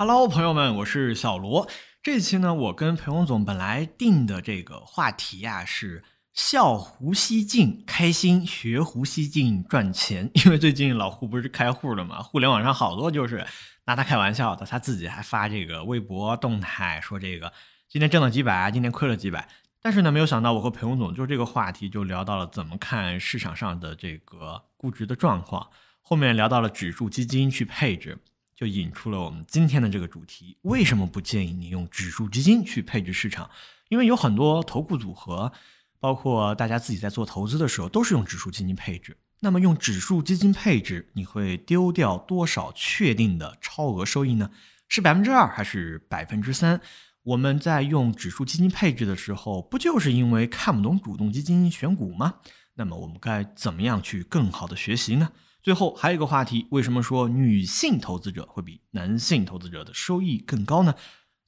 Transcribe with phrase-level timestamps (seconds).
[0.00, 1.68] Hello，朋友们，我是小罗。
[2.04, 10.30] 这期呢，我跟裴洪总本来定的这个话题呀是笑胡锡进开心，学胡锡进赚钱。
[10.46, 13.44] 因为最近老胡不是开户了嘛，互联网上好多就是
[13.86, 17.52] 拿他开玩笑的，他自己还发这个微博动态说这个
[17.88, 19.48] 今天挣了几百，今天亏了几百。
[19.82, 25.70] 但是呢，没有想到我和裴洪总就这个话题就聊到了怎么看市场上的这个估值的状况，
[26.02, 28.16] 后面聊到了指数基金去配置。
[28.58, 33.48] 就引出了我们今天的这个主题：为什么不建议你用指数基金去配置市场？
[33.88, 35.52] 因为有很多投顾组合，
[36.00, 39.16] 包括大家自己在做投资的时候，都是用指数基金配置。
[39.38, 44.50] 那么用指数基金配置，你会丢掉多少确定的超额收益呢？
[44.88, 46.80] 是百分之二还是百分之三？
[47.22, 52.34] 我们在用指数基金配置的时候，不就是因为看不懂主动基金选股吗？
[52.74, 55.30] 那么我们该怎么样去更好的学习呢？
[55.68, 60.94] 最后还有一个话题，为什么说女性投资者会比男性投资者的收益更高呢？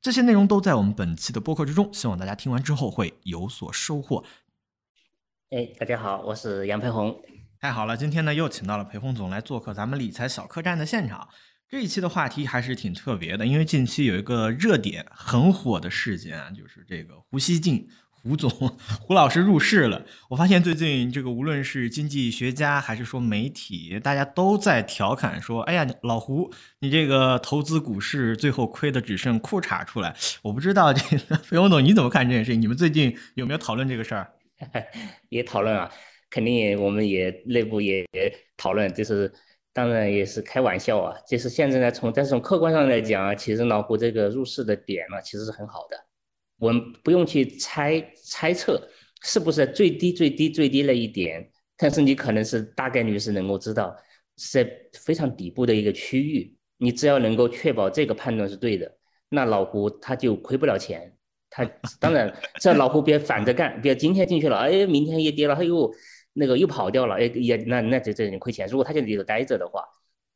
[0.02, 4.22] 这些内容都在我们本期的播客之中，希望大家听完之后会有所收获。
[5.48, 7.18] 哎，大家好，我是杨培红。
[7.58, 11.26] 太好了，今天呢又请到了裴红总来做客咱们理财小客栈的现场。
[11.66, 17.88] 这一期的话题还是挺特别的，因为近期有一个热点很火的事件啊，就是这个胡锡进。
[18.22, 18.50] 胡总，
[19.00, 20.04] 胡老师入市了。
[20.28, 32.60] 我发现最近这个无论是经济学家还是说媒体，大家都在调侃说：“哎呀，老胡，你这个投资股市最后亏的只剩裤衩出来。”我不知道这个 费勇总你怎么看这件事情？
[32.60, 34.30] 你们最近有没有讨论这个事儿？
[35.30, 35.90] 也讨论啊，
[36.28, 38.04] 肯定也我们也内部也
[38.58, 39.32] 讨论，就是
[39.72, 41.16] 当然也是开玩笑啊。
[41.26, 45.96] 就是现在呢，从但是从客观上来讲啊，其实老胡这个入市的点呢，其实是很好的。
[46.60, 48.80] 我们不用去猜猜测
[49.24, 53.96] 是不是最低最低最低了一点，但是你可能是大概率是能够知道
[54.36, 54.70] 是在
[55.04, 56.54] 非常底部的一个区域。
[56.76, 58.90] 你只要能够确保这个判断是对的，
[59.28, 61.14] 那老胡他就亏不了钱。
[61.50, 61.64] 他
[61.98, 65.92] 当然这老胡别反着干，别今天进去了，哎，明天也跌了，他又
[66.32, 68.66] 那个又跑掉了，哎也那那这这亏钱。
[68.68, 69.84] 如果他在里头待着的话，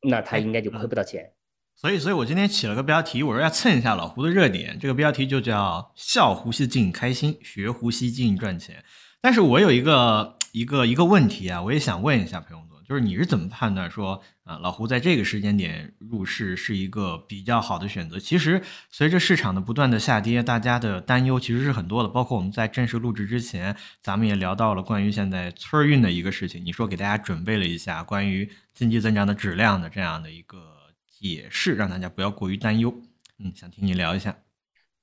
[0.03, 1.33] 那他应该就亏不到钱。
[1.77, 4.79] 所以，所以我今天起了个标题，我说要蹭一下老胡的热点。
[4.81, 8.83] 这个标题就叫“笑胡锡进开心，学胡锡进赚钱”。
[9.21, 18.19] 但是我有一个一个一个问题啊，我也想问一下裴勇总，就是你是怎么判断说啊，老胡在这个时间点入市是一个比较好的选择？
[18.19, 22.09] 其实随着市场的不断的下跌，大家的担忧其实是很多的。
[22.09, 26.65] 包括我们在正式录制之前，咱们也聊到了关于现在村运的一个事情。
[26.65, 30.74] 你说给大家准备了一下关于经济增长的质量的这样的一个。
[31.21, 32.93] 也是让大家不要过于担忧，
[33.39, 34.37] 嗯，想听你聊一下。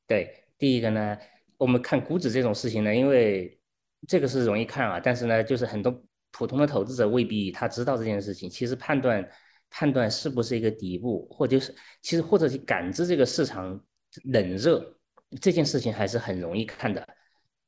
[0.05, 1.17] 对，第一个呢，
[1.57, 3.59] 我们看股指这种事情呢，因为
[4.07, 8.49] 这个是容易看啊，但是呢，就是很多普通的投资者未必他知道这件事情。
[8.49, 9.27] 其实判断
[9.69, 13.83] 判断是不是一个底部，或者是其实或者是感知这个市场
[14.25, 14.97] 冷热
[15.39, 17.07] 这件事情还是很容易看的。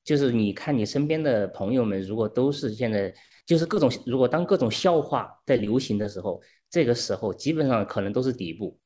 [0.03, 3.13] 就是你看你身边的朋友们，如果都是现在
[3.45, 6.41] 就是各种，如果当各种笑话在流行的时候。
[6.73, 8.79] 这个时候基本上可能都是底部，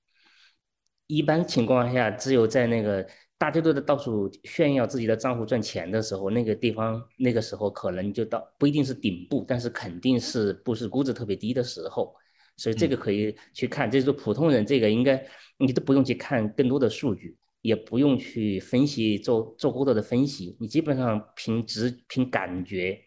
[1.07, 12.13] 一般情况下，只有在那个大家都在到处炫耀自己的账户赚钱的时候，那个地方那个时候可能就到不一定是顶部，但是肯定是不是估值特别低的时候，
[12.57, 13.89] 所以这个可以去看。
[13.89, 15.25] 就是说普通人这个应该
[15.57, 22.99] 你都不用去看更多的数据，也不用去分析做做过多的分析，你基本上凭直凭感觉，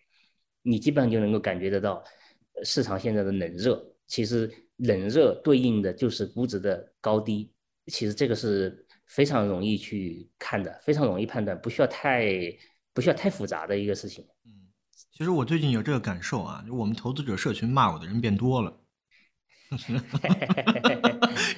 [0.62, 2.02] 你基本上就能够感觉得到
[2.64, 4.50] 市场现在的冷热，其实。
[4.80, 7.52] 冷热对应的就是估值的高低，
[7.88, 12.30] 其实这个是非常容易去看的，非常容易判断，不需要太
[12.94, 14.24] 不需要太复杂的一个事情。
[14.46, 14.72] 嗯，
[15.12, 18.80] 其实我最近有这个感受啊，就我们投资者社群骂我的人变多了，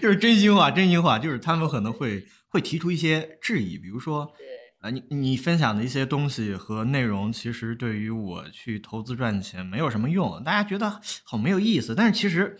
[0.01, 4.33] 就是真心话，真心话，就是他们可能会会提出一些质疑，比如说，
[4.81, 12.57] 啊，你你分享的一些东西和内容，其实对于我去投资赚钱没有什么用，大家觉得好没有意思，但是其实。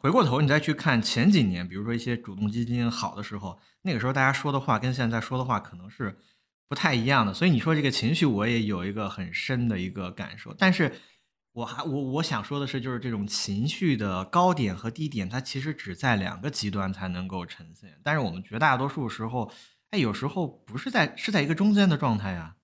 [0.00, 6.16] 回过头，你再去看前几年，比如说一些主动基金好的时候，那个时候大家说的话跟现在说的话可能是
[6.68, 7.34] 不太一样的。
[7.34, 10.54] 所以你说这个情绪，我也有一个很深的一个感受。
[10.54, 10.92] 但是
[11.52, 17.98] 我还我我想说的是，就是这种情绪的高点和低点，它其实只在两个极端才能够呈现。
[18.04, 19.50] 但是我们绝大多数时候，
[19.90, 22.54] 哎，有时候不是在是在一个中间的状态呀。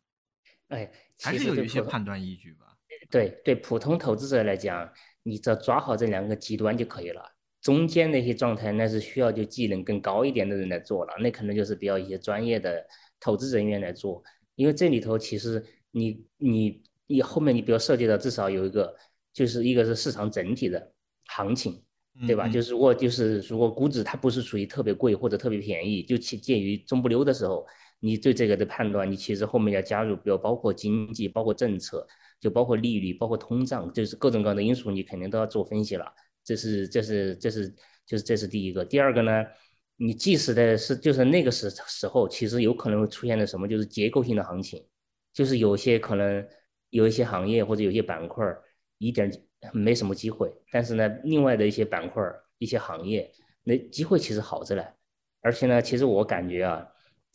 [0.68, 0.88] 哎，
[1.20, 2.76] 还是有一些判断依据吧。
[3.10, 4.88] 对对，普通投资者来讲。
[5.26, 7.24] 你只要抓好这两个极端就可以了，
[7.64, 12.86] 中间那些状态那是需要就技能更高一点的人来做了，那可能就是比较一些专业的
[13.18, 14.22] 投资人员来做，
[14.54, 18.94] 因为这里头其实你你你后面你比如涉及到至少有一个，
[19.32, 20.92] 就是一个是市场整体的
[21.28, 21.82] 行情，
[22.26, 22.46] 对吧？
[22.46, 27.66] 就是如果就是如果股指它不是属于特别贵或者特别便宜，就其介于中不溜的时候，
[27.98, 32.06] 你对这个的判断，你其实后面要加入，比如包括经济、包括政策，
[32.38, 36.12] 就包括利率、包括通胀，就是各种各样的因素，你肯定都要做分析了。
[36.44, 37.74] 这是这是这是
[38.06, 38.84] 就是这是第一个。
[38.84, 39.44] 第二个呢，
[39.96, 44.86] 你即使的是就是那个时时候，其实有可能会出现的什么，就是结构性的行情，
[45.32, 46.46] 就是有些可能
[46.90, 48.44] 有一些行业或者有些板块
[48.98, 49.32] 一点。
[49.72, 52.22] 没什么机会，但是呢，另外的一些板块、
[52.58, 53.32] 一些行业，
[53.62, 54.84] 那机会其实好着呢。
[55.40, 56.86] 而且呢，其实我感觉啊，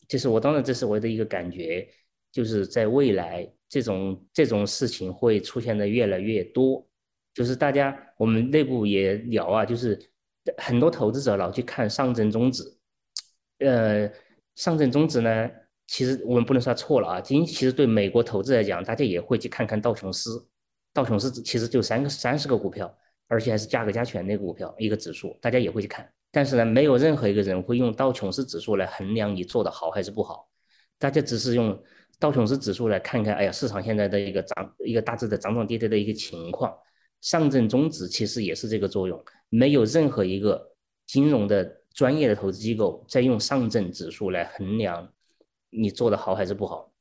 [0.07, 1.89] 就是我当然这是我的一个感觉，
[2.31, 6.87] 就是在未来这种这种事情会出现的越来越多。
[7.39, 9.97] 就是大家我们内部也聊啊，就是
[10.57, 12.61] 很多投资者老去看上证综指，
[13.59, 14.11] 呃，
[14.55, 15.49] 上证综指呢，
[15.87, 20.45] 其实我们不能说错了啊，今其实对美国投资来讲，大家也会去看看道琼斯。
[20.93, 22.93] 道琼斯其实就三个三十个股票，
[23.29, 26.05] 而且还是价格加权那个股票一个指数，大家也会去看。
[26.33, 30.49] 但是呢，没有任何一个人会用道琼斯指数来衡量你做的好还是不好。
[30.97, 31.81] 大家只是用
[32.19, 36.77] 道琼斯指数来看看，哎呀，市场现在的一个涨一个大致的涨涨跌跌的一个情况。
[37.21, 40.75] 上证综指其实也是这个作用，没有任何一个
[41.05, 45.11] 金融的专业的投资机构在用上证指数来衡量
[45.69, 46.91] 你做的好还是不好。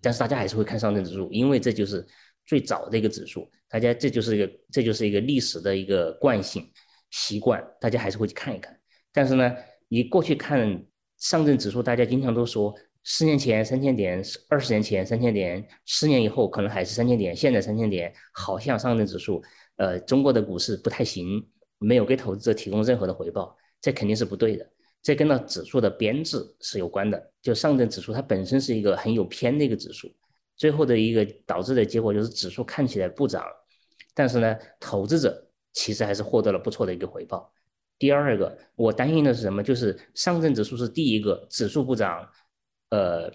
[0.00, 2.06] 但是大家还是会看上证指数，因为这就是。
[2.48, 6.64] 最早的一个指数，大家这就是一个这就是一个历史的一个惯性
[7.10, 8.78] 习惯，大家还是会去看一看。
[9.12, 9.52] 但是呢，
[9.88, 10.80] 你过去看
[11.18, 12.72] 上证指数，大家经常都说
[13.08, 19.40] 十年前三千点，二十年前三千点，十年以后可能还是三千点，现在三千点好像上证指数，
[19.76, 21.48] 呃，中国的股市不太行，
[21.78, 24.68] 没有给投资者提供任何的回报，这肯定是不对的。
[25.04, 30.12] 这跟那指数的编制是有关的，就上证指数它本身是一个很有偏的一个指数。
[30.56, 33.44] 最后的一个导致的结果就是指数看起来不涨，
[34.14, 37.52] 但是呢，投资者其实还是获得了不错的一个回报。
[38.00, 39.62] 第二个，我担心的是什么？
[39.62, 42.28] 就是上证指数是第一个指数不涨，
[42.90, 43.30] 呃，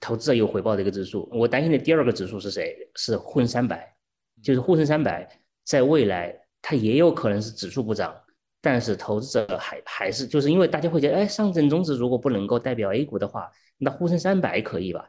[0.00, 1.28] 投资者有回报的一个指数。
[1.32, 2.76] 我担心的第二个指数是谁？
[2.94, 3.94] 是沪深三百，
[4.42, 5.28] 就是沪深三百
[5.64, 8.14] 在未来它也有可能是指数不涨，
[8.60, 15.08] 但是投资者还还是就是因为大家会觉得，哎，上证综指如果不能够代表 A 股的话，那沪深三百可以吧？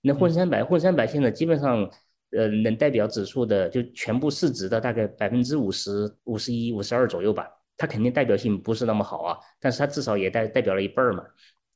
[0.00, 1.90] 那沪深三百，沪深三百现在基本上，
[2.30, 7.48] 呃，能代表指数的就全部市值的大概百分之五十五十一、五十二左右吧。
[7.76, 11.24] 它肯定代表性不是那么好啊，但是它至少也代代表了一半儿嘛，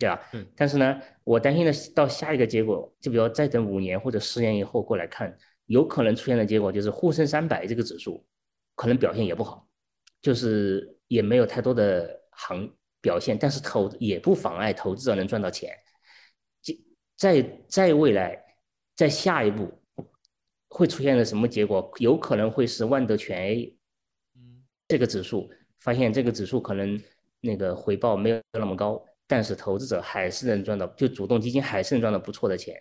[0.02, 0.28] 对吧？
[0.32, 0.46] 嗯。
[0.56, 8.24] 但是呢，我担心的到下一个结果，就比如再等五年或者十年以后过来看，有可能出现的结果就是沪深三百这个指数
[8.74, 9.68] 可能表现也不好，
[10.20, 12.68] 就是也没有太多的行
[13.00, 15.72] 表现，但是投也不妨碍投资者能赚到钱。
[17.16, 18.42] 在在未来，
[18.96, 19.70] 在下一步
[20.68, 21.92] 会出现的什么结果？
[21.98, 23.76] 有可能会是万德全 A，
[24.34, 25.48] 嗯，这个指数
[25.78, 27.00] 发现这个指数可能
[27.40, 32.76] 那个回报没有那么高，但是投资者还是能赚到，就主动基金还是能赚到不错的钱。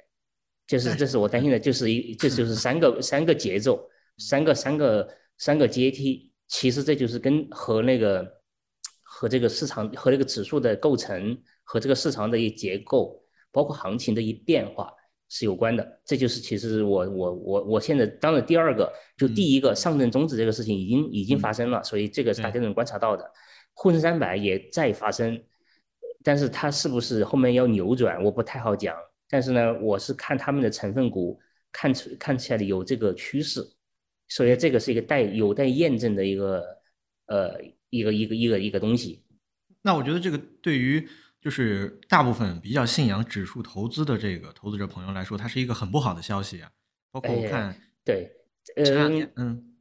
[0.68, 6.30] 就是这是我担心的，就是一这 就是三个三个节奏，三个三个三个阶梯。
[6.50, 8.28] 其实这就是跟和那个
[9.02, 13.18] 和这个市场和这个指数的构成和这个市场的一结构。
[13.54, 14.90] 包括行情的一变化
[15.28, 23.30] 是有关的，这就是其实我我我我现在当然第二个，就第一个上证综指这个事情已经已经发生了，所以这个是大家能观察到的。
[23.74, 25.44] 沪深三百也在发生，
[26.24, 28.96] 但是它是不是后面要扭转，我不太好讲。
[29.30, 31.40] 但是呢，我是看他们的成分股
[31.72, 33.62] 看出看起来有这个趋势，
[34.28, 36.64] 所以这个是一个待有待验证的一个
[37.28, 39.24] 呃一个一个一个一个东西。
[39.82, 41.08] 那我觉得这个对于。
[41.44, 46.70] 就是大部分比较信仰指数投资的这个投资者朋友来说，它是一个很不好的消息啊。
[47.12, 48.32] 包括我看，对，
[48.76, 49.76] 嗯嗯，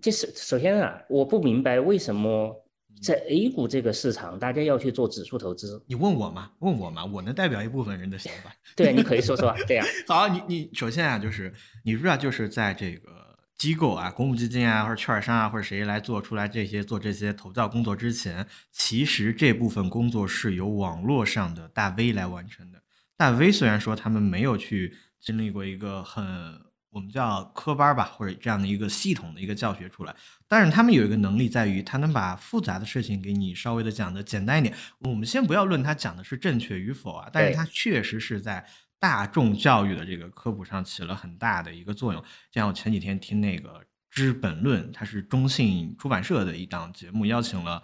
[0.00, 2.63] 就是首先啊，我不明白为什么
[3.02, 5.82] 在 A 股这个市场，大家要去做指数投资。
[5.86, 6.50] 你问我嘛？
[6.60, 7.04] 问我嘛？
[7.04, 8.54] 我能代表一部分人的想法。
[8.76, 9.54] 对，你可以说说。
[9.66, 9.84] 对呀。
[10.08, 11.52] 好，你你首先啊，就是
[11.84, 13.24] 你知道，就是在这个。
[13.56, 22.82] 机构啊，公募基金啊，或者券商啊，或者谁来做出来这些做这些投教工作之前，其实这部分工作是由网络上的大 V 来完成的。
[23.16, 26.24] 大 V 虽然说他们没有去经历过一个很
[26.94, 30.16] 我们叫科班吧，或者这样的一个系统的一个教学出来，
[30.48, 34.74] 但是他们有一个能力在于，他能把复杂的事情给你稍微的讲的简单一点。
[35.00, 38.64] 我们先不要论他讲的是正确与否啊，但是他确实是在。
[39.00, 42.24] 大众教育的这个科普上起了很大的一个作用。
[42.50, 43.68] 像我前几天听那个
[44.10, 47.82] 《知本论》，它是中信出版社的一档节目，邀请了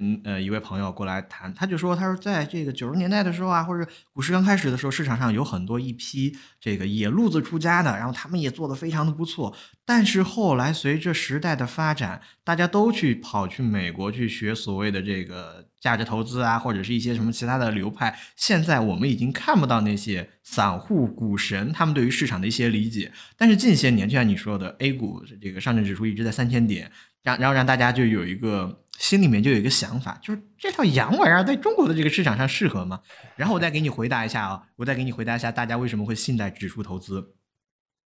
[0.00, 9.54] 嗯呃一位朋友过来谈，他就说，他说在这个九十年代的时候啊，或者股市刚开始的时候，市场上有很多一批这个野路子出家的，然后他们也做得非常的不错。
[9.84, 18.18] 但是后来随着时代的发展，大家都去跑去美国去学所谓的这个价值投资啊，或者是一些什么其他的流派。
[18.34, 23.12] 现在我们已经看不到那些散户股神他们对于市场的一些理解。
[23.36, 26.90] 但是近些年，就像你说的，A 股这个上证指数一直在三千点，
[27.22, 28.78] 让然后让大家就有一个。
[28.98, 33.00] 心里面就有一个想法，就是这套洋玩意儿在中国的这个市场上适合吗？
[33.36, 37.34] 然后我再给你回答一下啊，我再给你回答一下，大家为什么会信贷指数投资？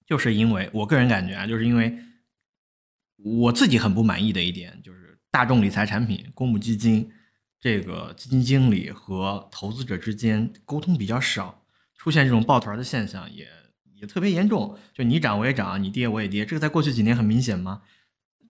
[0.07, 1.99] 就是因为我个人感觉啊，就是因为
[3.16, 7.11] 我自己很不满意的一点，就是大众理财产品、公募基金
[7.61, 11.64] 这个基金经理和投资者之间沟通比较少，
[11.95, 13.47] 出现这种抱团的现象也
[13.95, 14.78] 也特别严重。
[14.95, 17.83] 就你涨我也涨，你跌我也跌，这个在过去几年很明显吗？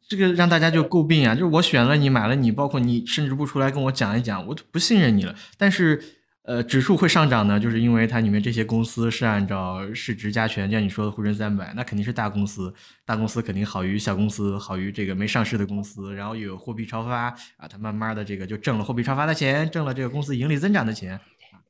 [0.08, 5.34] 这个让大家就诟病啊，就是我选了你，买了你，包括你甚至不出来跟我讲一讲，我就不信任你了。
[5.58, 6.00] 但是，
[6.42, 12.72] 呃，指数会上涨呢，就是因为它里面这些公司是按照市值加权，就像你说的沪深三百，那肯定是大公司，
[13.04, 21.18] 大公司肯定好于小公司，好于这个没上市的公司，然后又有货币超发啊，它慢慢的这个就挣了货币超发的钱，挣了这个公司盈利增长的钱，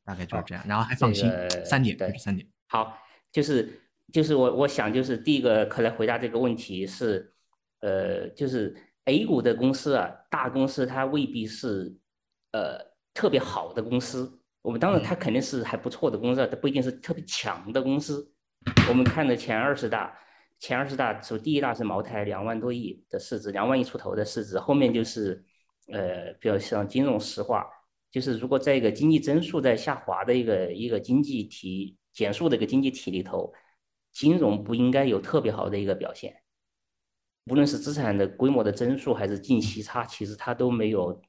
[0.04, 1.32] 大概就是这样，然后还放心，
[1.64, 2.46] 三点，对，三点。
[2.66, 2.98] 好，
[3.32, 3.80] 就是
[4.12, 7.32] 就是我我想就是第一个可能回答这个问题是。
[7.86, 8.74] 呃，就是
[9.04, 11.96] A 股的公司啊，大公司它未必是
[12.50, 12.80] 呃
[13.14, 14.40] 特别好的公司。
[14.60, 18.28] 我们当然它肯定是还不错的公司，它不一定是特别强的公司。
[18.88, 20.18] 我们看的前二十大，
[20.58, 24.58] 前二十大首第一大是茅台，两万多亿的市值，两万亿出头的市值。
[24.58, 25.44] 后面就是
[25.92, 27.64] 呃，比如像金融石化，
[28.10, 33.52] 就是如果在一个经济增速在下滑的一个一个经济体减速的一个经济体里头，
[34.10, 36.34] 金融不应该有特别好的一个表现。
[37.46, 41.22] 无论是资产的规模的增速还是净息差，其实它都没有，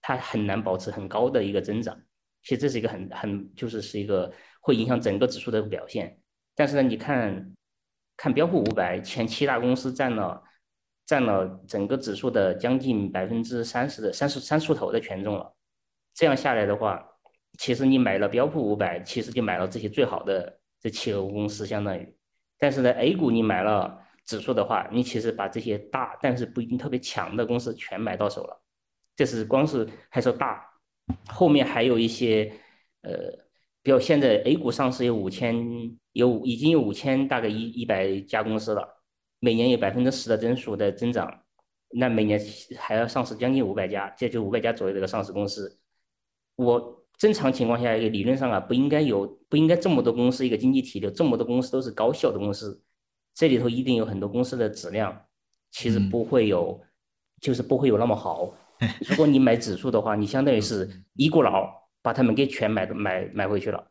[0.00, 2.00] 它很难保持很高的一个增长。
[2.44, 6.16] 其实这是一个很很就是是一个会影响整个指数的表现。
[6.54, 7.52] 但是呢，你看，
[8.16, 10.40] 看标普五百前七大公司占了
[11.06, 15.52] 占了整个指数的将近百分之三十的三十三出头的权重了。
[16.14, 17.04] 这样下来的话，
[17.58, 22.16] 其实你买了标普五百，其实就买了这些最好的这七个公司相当于。
[22.58, 24.03] 但是呢，A 股你买了。
[24.26, 28.62] 指数的话，你其实把这些大但是不一定特别强的公司全买到手了，
[29.14, 30.64] 这是光是还说大，
[31.28, 32.50] 后面还有一些
[33.02, 33.12] 呃，
[33.82, 35.54] 比如现在 A 股上市有五千，
[36.12, 39.02] 有已经有五千大概一一百家公司了，
[39.40, 41.42] 每年有百分之十的增速的增长，
[41.90, 42.40] 那每年
[42.78, 45.78] 还要上市将近五百家，这就五百家左右的一个上市公司。
[46.56, 52.82] 我正常情况下，理论上啊，不应该有不应该这么多公司一个经济体的这么多公司都是高效的公司。
[53.34, 55.26] 这里头一定有很多公司的质量，
[55.72, 56.80] 其实不会有，
[57.40, 58.54] 就是不会有那么好。
[59.08, 61.68] 如果你买指数的话，你相当于是一股脑
[62.02, 63.86] 把他们给全买买买回去了。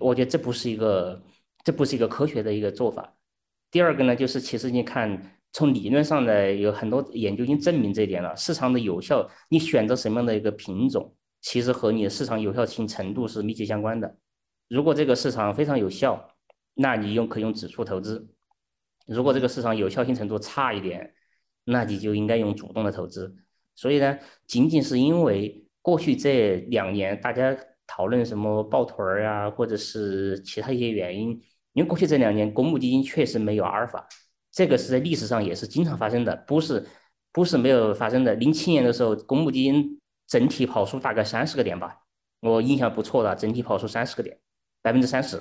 [0.00, 1.22] 我觉得这不是一个，
[1.64, 3.14] 这不是一个科学的一个做法。
[3.70, 5.20] 第二个呢，就是其实你看，
[5.52, 8.34] 从理论上呢，有很多研究已经证明这一点了。
[8.36, 14.16] 市场的有效，你选择什么样的一个品种，其实和你的市场有效性程度是密切相关的。
[14.68, 16.30] 如果这个市场非常有效，
[16.74, 18.26] 那你用可以用指数投资。
[19.06, 21.12] 如果这个市场有效性程度差一点，
[21.64, 23.34] 那你就应该用主动的投资。
[23.74, 27.56] 所以呢，仅仅是因为过去这两年大家
[27.86, 31.30] 讨论什么抱团儿呀，或者是其他一些原因，
[31.72, 34.06] 因为过去这两年公募基金确实没有阿尔法，
[34.50, 36.86] 这个是在历史上也是经常发生的，不是
[37.32, 38.34] 不是没有发生的。
[38.34, 41.96] 零七年的时候，公募基金整体跑出大概三十个点吧，
[42.40, 44.38] 我印象不错的，整体跑出三十个点，
[44.82, 45.40] 百分之三十。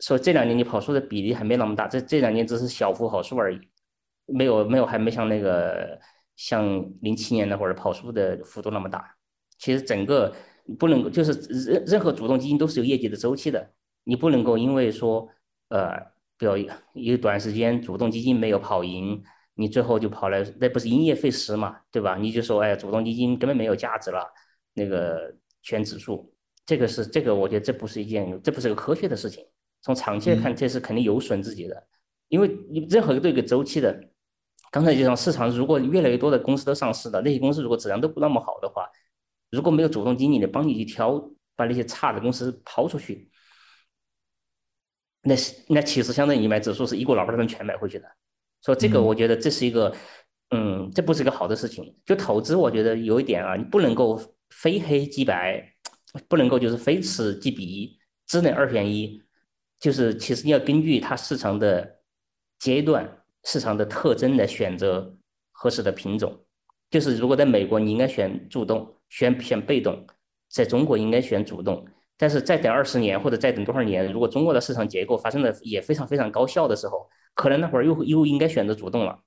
[0.00, 3.60] 说这两年你跑输的比例还没那么大，这这两年只是小幅跑输而已，
[4.26, 5.98] 没有没有还没像那个
[6.36, 9.16] 像零七年那会儿跑输的幅度那么大。
[9.58, 10.34] 其实整个
[10.78, 11.32] 不能就是
[11.68, 13.70] 任任何主动基金都是有业绩的周期的，
[14.02, 15.28] 你不能够因为说
[15.68, 15.96] 呃，
[16.36, 16.56] 比如
[16.92, 19.22] 一段时间主动基金没有跑赢，
[19.54, 22.16] 你最后就跑来那不是因噎废食嘛，对吧？
[22.16, 24.26] 你就说哎，主动基金根本没有价值了，
[24.74, 25.32] 那个
[25.62, 26.34] 全指数，
[26.66, 29.44] 这个是这个，我觉得这不是一件这不是个科学的事情。
[29.84, 31.86] 从长期来看，这是肯定有损自己的，
[32.28, 34.08] 因为你任何一个都有个周期的。
[34.70, 38.88] 刚才就讲市场，如果越来越多的公司都上市了，那些公司如果质量都不那么好的话，
[39.50, 43.30] 如果没有主动经理的帮你去挑，把那些差的公司抛出去，
[45.20, 48.08] 那是那其实相当于你买指数是一股脑把他们全买回去的。
[48.62, 49.94] 所以这个我觉得这是一个，
[50.48, 51.94] 嗯，这不是一个好的事情。
[52.06, 55.74] 就投资，我觉得有一点啊，你不能够非黑即白，
[56.26, 59.22] 不能够就是非此即彼，只能二选一。
[59.84, 61.98] 就是其实要根据它市场的
[62.58, 63.06] 阶段、
[63.42, 65.14] 市场的特征来选择
[65.52, 66.34] 合适的品种。
[66.88, 68.78] 就是如果在美国，你应该选主动；
[69.10, 70.06] 选选被动，
[70.48, 71.86] 在中国应该选主动。
[72.16, 79.20] 但是再等二十年或者再等多少年，如果中国的市场结构发生的也非常非常高效的时候，可能那会儿又又应该选择主动了，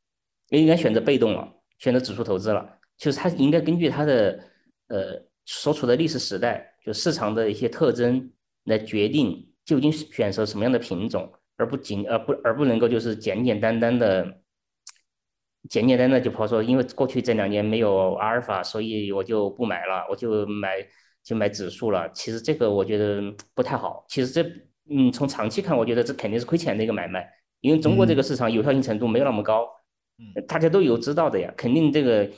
[0.49, 2.67] 又应该选择被动了，选择指数投资了。
[2.97, 4.39] 就是它应该根据它的
[4.87, 8.31] 呃所处的历史时代，就市场的一些特征
[8.63, 14.39] 来决定究竟选择什么样的品种，而不仅而不而不能够就是简简单单的
[15.69, 20.87] 简简单单就抛说，因为过去这两年没有阿尔法，所以我就不买了，我就买。
[21.23, 23.21] 就买指数了，其实这个我觉得
[23.53, 24.05] 不太好。
[24.07, 24.49] 其实这，
[24.89, 29.67] 嗯，从长期看，我觉得这肯定是亏钱的一个买卖，因为中国这个市场有效性程度没有那么高，
[30.19, 32.31] 嗯，大家都有知道的呀，肯定这个，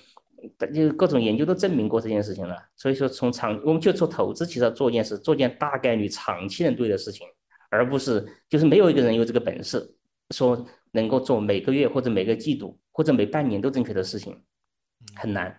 [0.74, 2.55] 就各种研究都证明过这件事情了。
[2.75, 7.27] 所以说，从长，我们就做投资，其实要做一件事，做件大概率长期能对的事情，
[7.69, 9.96] 而不是就是没有一个人有这个本事，
[10.31, 14.41] 说能够做每个月或者每个季度或者每半年都正确的事情，
[15.15, 15.55] 很难。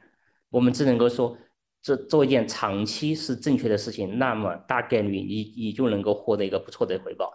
[0.50, 1.37] 我们只能够说。
[1.82, 7.32] 这做一件长期是正确的事情，那么大概率你你就能够获得一个不错的回报。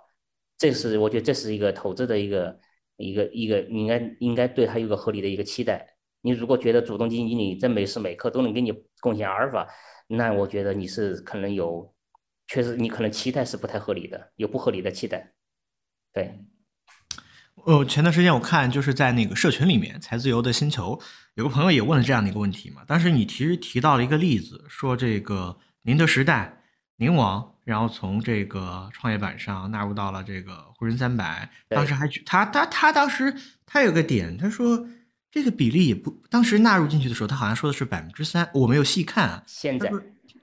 [0.55, 2.59] 这是我觉得这是一个投资的一个
[2.97, 5.94] 一个一个，你应该应该对它有个合理的一个期待。
[6.25, 9.67] 你如果觉得主动基金经理在每时每刻都能给你贡献阿尔法，
[10.07, 11.93] 那我觉得你是可能有，
[12.47, 15.33] 确实你可能期待是不太合理的，有不合理的期待。
[16.11, 16.33] 对。
[17.65, 20.99] 呃，前段时间我看就是在那个社群里面，财自由的星球
[21.35, 22.83] 有个朋友也问了这样的一个问题嘛。
[22.87, 26.63] 当时你其实提到了一个例子，说这个宁德时代、
[26.97, 31.51] 宁王，然后从这个创业板上纳入到了这个沪深三百。
[31.69, 33.31] 当时还他他他当时
[33.65, 34.87] 他有个点，他说
[35.35, 39.43] 这个比例也不，当时纳入进去的时候，他好像说的是百分之三，我没有细看啊。
[39.45, 39.91] 现在，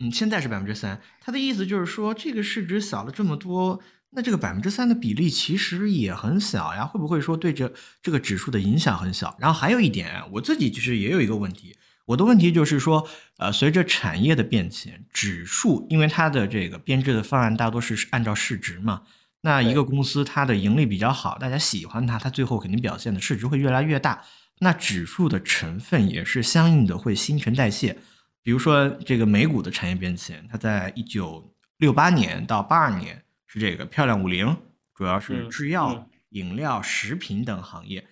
[0.00, 1.00] 嗯，现在是百分之三。
[1.18, 3.80] 他的意思就是说，这个市值小了这么多。
[4.10, 7.72] 那这个百分之三的比例其实也很小呀，会不会说对这
[8.02, 9.34] 这个指数的影响很小？
[9.40, 13.08] 然后还有一点，我自己其实也有一个问题，我的问题就是说，
[13.38, 19.00] 呃，随着产业的变迁，指数因为它的这个编制的方案大多是按照市值嘛，
[19.40, 24.22] 那一个公司它的盈利比较好，大家喜欢它，它最后肯定表现的市值会越来越大，
[24.60, 27.98] 那指数的成分也是相应的会新陈代谢。
[28.42, 33.22] 比如说这个美股的产业变迁，它在一九六八年到八二年。
[33.54, 34.56] 是这个漂亮五零，
[34.94, 38.02] 主要是制药、饮料、食品等行业。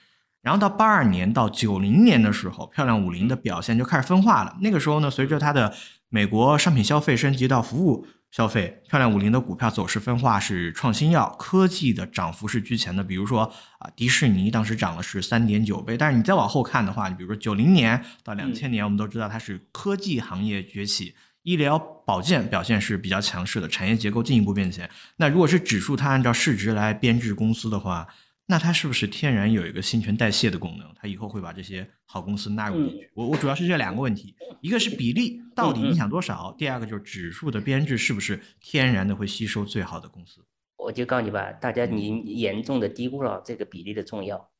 [0.42, 4.59] 然后到八二年到九零年的时候，漂亮五零的表现就开始分化了。
[4.61, 5.72] 那个时候呢，随着它的
[6.11, 13.03] 美国商品消费升级到服务消费，漂亮五零的股票走势分化是创新药、科技的涨幅是居前的。
[13.03, 13.43] 比如说
[13.79, 15.97] 啊，迪士尼当时涨了是三点九倍。
[15.97, 21.14] 但是你再往后看的话，你比如说九零年到两千年，我们都知道它是科技行业崛起。
[21.43, 24.88] 医疗保健表现是比较强势的，产业结构进一步变迁。
[25.16, 28.07] 那如果是指数，它按照市值来编制公司的话，
[28.50, 30.86] 那它是不是天然有一个新陈代谢的功能？
[30.96, 33.08] 它以后会把这些好公司纳入进去？
[33.14, 40.44] 我我主要是这两个问题，一个是比例到底影响多少，第二个就是指数的编制是不是天然的会吸收最好的公司？
[40.76, 44.50] 我就告诉你吧，大家你严重的低估了这个比例的重要。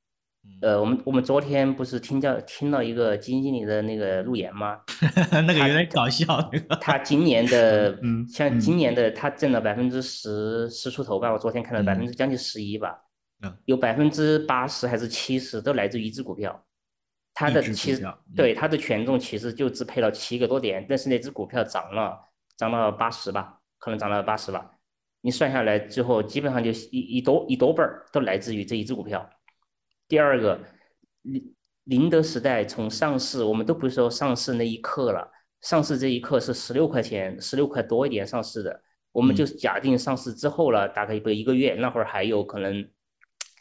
[0.63, 4.79] 呃，我们我们昨天不是听到听了一个基金经理的那个路演吗？
[5.47, 6.49] 那个有点搞笑。
[6.53, 12.97] 那个他今年的，嗯，像今年的他挣了百分之十十出头吧，我昨天看了百分之将近十一吧。
[13.43, 16.65] 嗯，有百分之八十还是七十都来自于一只股票。
[17.33, 22.19] 它的其实对它的权重其实就只配了七个多点，但是那只股票涨了
[22.57, 24.71] 涨了八十吧，可能涨了八十吧。
[25.23, 29.29] 你算下来之后，基本上就一一多一多半儿都来自于这一只股票。
[30.09, 30.59] 第二个，
[31.23, 42.89] 宁宁德时代从上市，我们都不是说上市那一刻了，上市这一刻是十六块钱，十六块多一点上市的，我们就假定上市之后了，大概不一个月，那会儿还有可能，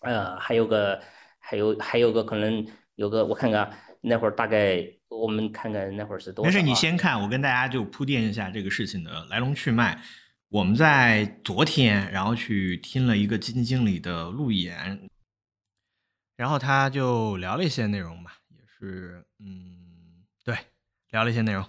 [0.02, 1.02] 呃，还有个，
[1.40, 6.48] 还有还有个可能有个，我看看那会儿大概我们看看那会儿是多少。
[6.48, 10.02] 没事，你先看，我跟大家就铺垫一下这个事情的来龙去脉。
[10.50, 15.08] 我们在昨天，然后去听了一个基金经理的路演。
[16.36, 20.58] 然后他就聊了一些内容吧，也是，嗯，对，
[21.12, 21.64] 聊了一些内容。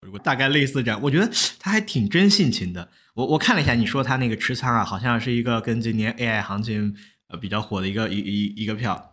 [0.00, 2.88] 如果大概类似这样，我觉得他还挺真性情的。
[3.14, 6.96] 我我看了一下，你说他那个持仓啊，好像是一个跟今年 AI 行情
[7.32, 9.08] 呃比较火的一个一一一个票。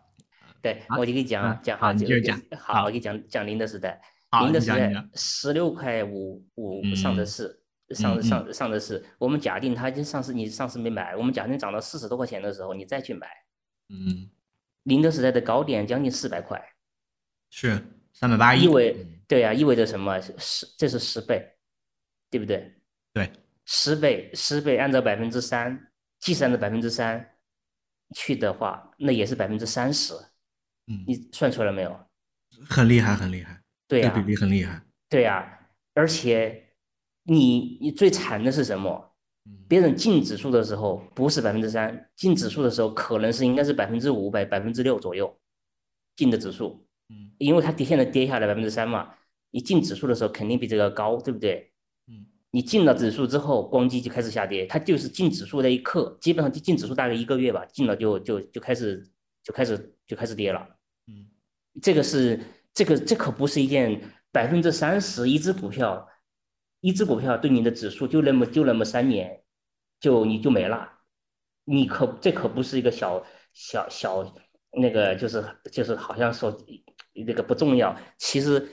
[0.62, 2.39] 对，我就给你讲讲好，你接着讲。
[2.58, 3.99] 好，我给你讲讲宁德时代。
[4.43, 7.60] 宁德时代十六块五五上的市，
[7.95, 9.03] 上上上的市。
[9.17, 13.27] 我们假定它已经上市，你上市没买，我们假定涨到四十多块钱的时候，你再去买。
[13.89, 14.29] 嗯。
[14.84, 16.60] 宁德时代的高点将近四百块，
[17.51, 17.82] 是
[18.13, 18.63] 三百八一。
[18.63, 20.19] 意味对呀，意味着什么？
[20.38, 21.45] 十，这是十倍，
[22.29, 22.73] 对不对？
[23.13, 23.32] 对，
[23.65, 27.23] 十倍，十倍，按照百分之三计算的百分之三
[28.15, 30.13] 去的话，那也是百分之三十。
[30.88, 32.00] 嗯，你算出来没有？
[32.67, 33.62] 很厉害，很厉害。
[33.88, 34.82] 对呀，比例很厉害。
[35.08, 35.60] 对呀，
[35.93, 36.74] 而且
[37.24, 39.06] 你你最惨的是什么？
[39.67, 45.39] 别人进指数的时候不是百分之三，进指数的时候可能是应该是百分之五百百分之六左右
[46.15, 49.15] 进的指数，嗯因为它跌现在跌下来百分之三嘛，
[49.50, 51.72] 你进指数的时候肯定比这个高，对不对？
[52.52, 59.08] 嗯你进了指数之后，咣叽就开始下跌，它就是进指数那一刻，基本上就进指数大概一个月吧，进了就就就开始
[59.44, 60.68] 就开始就开始跌了。
[61.08, 61.28] 嗯
[61.80, 62.40] 这个是
[62.74, 66.08] 这个这可不是一件百分之三十一只股票，
[66.82, 69.44] 一只股票对你的指数就那么就那么三年，
[70.00, 70.90] 就你就没了，
[71.66, 74.34] 你可这可不是一个小小小
[74.72, 76.58] 那个就是就是好像说
[77.14, 78.68] 那个不重要，其实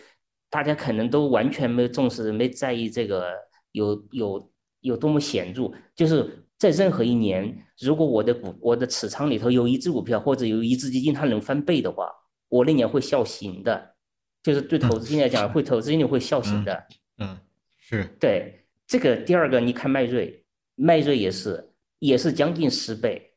[0.48, 3.34] 大家可能都完全没重视没在意这个
[3.76, 12.10] 有有有多么显著，就是在任何一年，如果我的股我的持仓里头有一只股票或者有一只基金它能翻倍的话。
[12.48, 13.96] 我那年会笑醒的，
[14.40, 16.86] 就是对投资经理来讲，会投资经理会笑醒的。
[17.18, 17.36] 嗯，
[17.76, 20.44] 是对这个第二个，你看迈瑞，
[20.76, 23.34] 迈瑞也是也是将近十倍，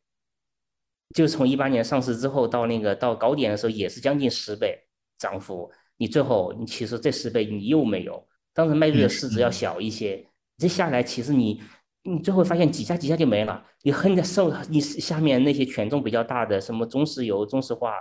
[1.16, 4.80] 就从一八年上市之后到那个到高点的时候，也是将近十倍
[5.18, 5.72] 涨幅。
[5.98, 8.24] 你最后你其实这十倍你又没有，
[8.54, 10.24] 当时迈瑞的市值要小一些，
[10.60, 11.64] 这下来其实你
[12.04, 17.94] 你最后发现几下几下就没了，你横着受你下面那些权重比较大的什么中石油、中石化。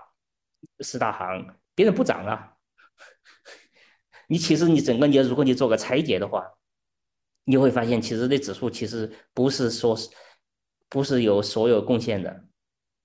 [0.80, 2.54] 四大行，别人不涨了。
[4.26, 6.44] 你其实你整个你如果你做个拆解的话，
[7.44, 10.10] 你会发现其实那指数其实不是说是，
[10.88, 12.44] 不是有所有贡献的，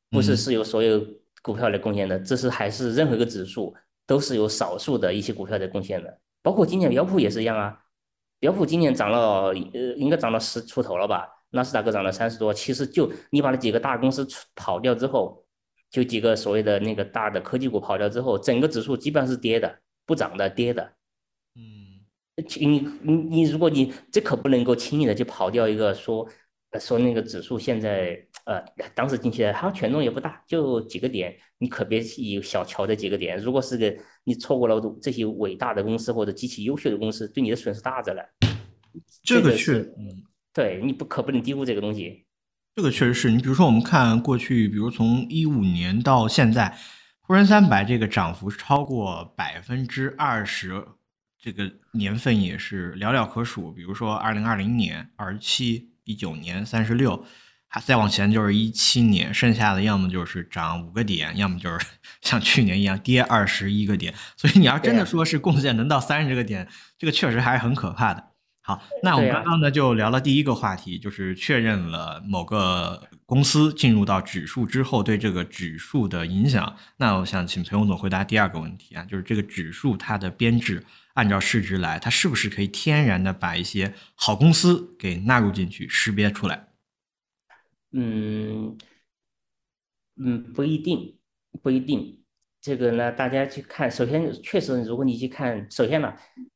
[0.09, 0.99] 不是是由所有
[1.43, 3.75] 股票来贡献的，这是还是任何一个指数
[4.07, 6.19] 都是有少数的一些股票在贡献的。
[6.41, 7.83] 包括今年标普也是一样啊，
[8.43, 15.41] 标普今年涨了呃应该涨了十出头了吧，纳斯达克涨了三十多，其实就你把那几个大公司跑掉之后。
[15.93, 19.77] 就几个所谓的那个大的科技股跑掉之后，整个指数基本上是跌的，
[20.08, 20.91] 不涨的，跌的。
[21.53, 22.01] 嗯，
[22.60, 26.27] 你你你，如果你这可不能够轻易的就跑掉一个说
[26.79, 28.60] 说那个指数现在呃
[28.95, 33.38] 当时进去它权重也不大，就几个点，你可别以小瞧这几个点。
[33.38, 38.23] 如果是个你错过了这些伟大的公司或者极其优秀的公司，对你的损失大着了。
[39.23, 42.25] 这个是，嗯，对，你不可不能低估这个东西。
[42.75, 46.77] 这个确实是你，比如说我们看过去，比如从一五年到现在，
[47.21, 50.83] 沪深三百这个涨幅超过百分之二十，
[51.38, 53.71] 这个年份也是寥寥可数。
[53.71, 57.23] 比如说二零二零年二十七，一九年三十六，
[57.73, 61.83] 还再往前就是一七年，剩下的要么就是涨五个点，要么就是
[62.21, 64.13] 像去年一样跌二十一个点。
[64.38, 66.67] 所以你要真的说是贡献能到三十个点，
[66.99, 68.23] 这个确实还是很可怕的。
[68.62, 76.75] 好，那我们刚刚呢就聊了第一个话题，就是确认了某个公司进入到指数之后对这个指数的影响。
[76.97, 86.67] 那我想请裴勇总回答第二个问题啊，就是这个指数它的编制按照市值来，它是不是可以天然的把一些好公司给纳入进去，识别出来？
[87.93, 88.77] 嗯
[90.17, 91.17] 嗯，不一定，
[91.62, 92.23] 不一定。
[92.60, 96.13] 这个呢，大家去看，首先确实，如果你去看，首先呢。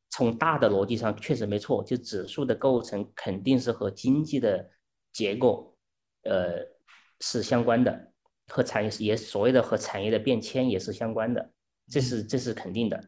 [0.10, 4.68] 从大的逻辑上确实没错，就指数的构成肯定是和经济的
[5.12, 5.78] 结构，
[6.24, 6.66] 呃，
[7.20, 8.14] 是相关的，
[8.48, 11.52] 和产业也所谓的和产业的变迁也是相关的，
[11.88, 13.04] 这是这是肯定的。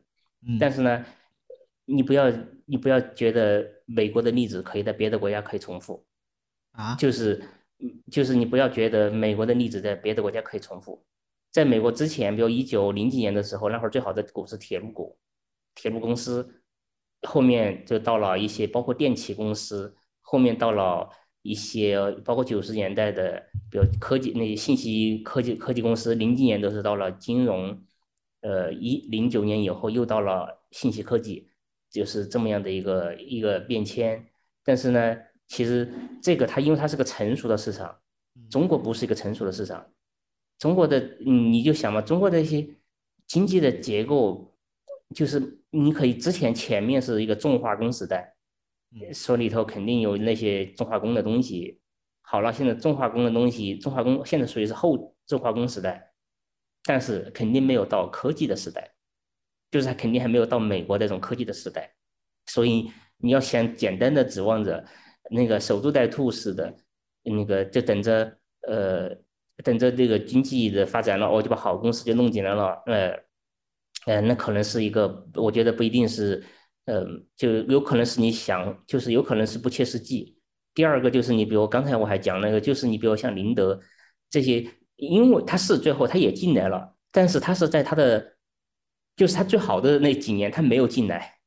[0.60, 1.04] 但是呢，
[1.86, 2.30] 你不要
[2.65, 6.06] 你不要觉得美国的例子可以在别的国家可以重复
[6.74, 7.42] 啊，就是
[8.12, 11.04] 就是你不要觉得美国的例子在别的国家可以重复，
[11.52, 15.18] 在美国之前，比如一九零几年的时候，那会儿最好的股是铁路股，
[15.76, 16.63] 铁路公司。
[17.24, 21.10] 后面就到了一些包括电器公司，后面到了
[21.42, 27.78] 一些包括九十年代的，比如科技那些信息科技科技公司，零几年都是到了金融，
[28.39, 31.50] 呃一零九年以后又到了信息科技，
[31.92, 34.26] 就是这么样的一个一个变迁。
[34.63, 35.18] 但是呢，
[35.50, 35.92] 其实
[36.24, 38.00] 这个它因为它是个成熟的市场，
[38.50, 39.86] 中国不是一个成熟的市场，
[40.58, 42.66] 中国的你就想嘛，中国的一些
[43.28, 44.56] 经济的结构。
[45.16, 48.36] 就是你可以之前前面是一个重化工时代，
[49.12, 51.82] 说里头肯定有那些重化工的东西。
[52.22, 56.12] 好了，现在重化工的东西，重化工现在属于是后重化工时代，
[56.84, 58.94] 但是肯定没有到科技的时代，
[59.72, 61.92] 就是它肯定还没有到美国那种科技的时代。
[62.46, 64.86] 所以你要想简单的指望着
[65.30, 66.76] 那个守株待兔似的，
[67.24, 68.38] 那个就等着
[68.68, 69.10] 呃
[69.63, 73.30] 等着这个经济的发展了，我就把好公司就弄进来了，呃。
[74.06, 76.42] 呃，那可能是一个，我觉得不一定是，
[76.86, 80.39] 呃，就有可能是你想，就是有可能是不切实际。
[80.74, 83.80] 第二个就是你，比如刚才我还讲那个，就是你比如像林德
[84.30, 84.65] 这些，
[84.96, 88.38] 因为他是最后他也进来了，但是他是在他的，
[89.18, 91.39] 就是他最好的那几年他没有进来，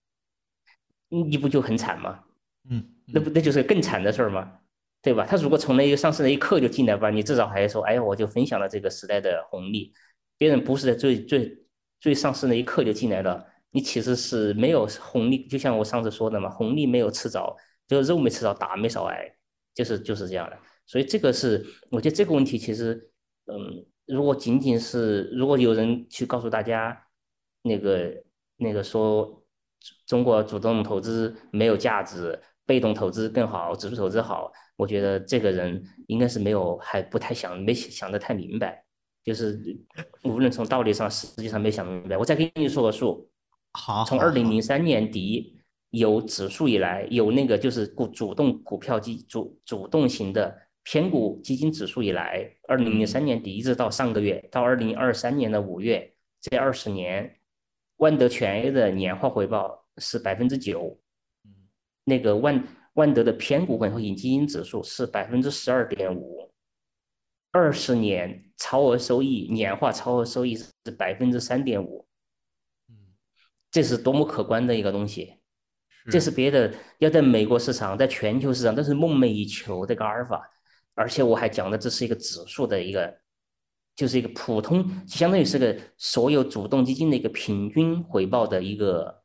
[1.08, 2.22] 你不就很惨吗？
[2.68, 4.58] 嗯，那不那就是更惨的事儿吗？
[5.02, 5.26] 对吧？
[5.26, 9.92] 他如果从那一个上市那一刻就进来吧，你至少还说，哎呀，我就分享了这个时代的红利。
[10.38, 11.66] 别人不是在最最
[12.00, 15.46] 最上市那一刻就进来了，你其实是没有红利。
[15.48, 17.56] 就像我上次说的嘛，红利没有吃着，
[17.88, 19.28] 就是肉没吃着，打没少挨，
[19.74, 20.56] 就是就是这样的。
[20.86, 23.10] 所以这个是，我觉得这个问题其实，
[23.46, 27.06] 嗯，如果仅仅是如果有人去告诉大家，
[27.62, 28.22] 那个
[28.56, 29.44] 那个说
[30.06, 38.84] 中国主动投资没有价值，被动投资更好，指数投资好，我觉得这个人应该是没有还不太想没想得太明白，
[39.24, 39.60] 就是
[40.24, 42.16] 无论从道理上，实际上没想明白。
[42.16, 43.28] 我再给你说个数，
[43.72, 45.58] 好，从二零零三年底
[45.90, 50.56] 有指数以来，有那个就是股主动股票基主主动型的。
[50.84, 57.36] 偏股基金指数以来，二零零三年底一直到上个月，到二零二三年的五月，这二十年，
[57.98, 60.98] 万德全 A 的年化回报是百分之九，
[62.04, 66.52] 那个万万德的偏股混合型基金指数是百分之十二点五，
[67.50, 72.06] 二十年超额收益年化超额收益是百分之三点五，
[73.70, 75.36] 这是多么可观的一个东西，
[76.10, 80.48] 这是别的要在美国市场，在全球市场都是梦寐以求这个阿尔法。
[80.94, 83.16] 而且我还讲的，这是一个指数的一个，
[83.96, 89.21] 就是一个普通，相当于是个所有主动基金的一个平均回报的一个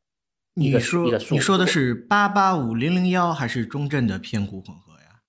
[0.58, 1.34] 一个一个数。
[1.34, 5.20] 你说的是八八五零零幺还是中证的偏股混合呀？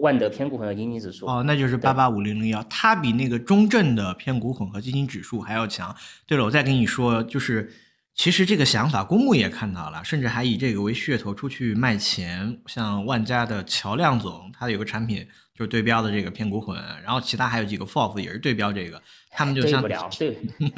[0.00, 1.26] 万德偏股混合基金指数。
[1.26, 5.94] 哦，那就是八八五零零幺，它比那个中证的偏股混合基金指数还要强。
[6.26, 7.70] 对了，我再跟你说，就是
[8.14, 12.60] 其实这个想法，公募也看到了，甚至还以这个为噱头出去卖钱。
[12.66, 15.26] 像万家的乔亮总，他有个产品。
[15.58, 20.30] 就是对标的这个偏股混，然后其他还有几个 FOF 也是对标这个，他们就像对不了，对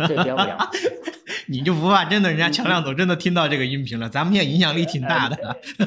[0.08, 0.70] 对标不了，
[1.46, 4.08] 你就不怕真的人家强亮总真的听到这个音频了？
[4.08, 5.36] 咱们现在影响力挺大的。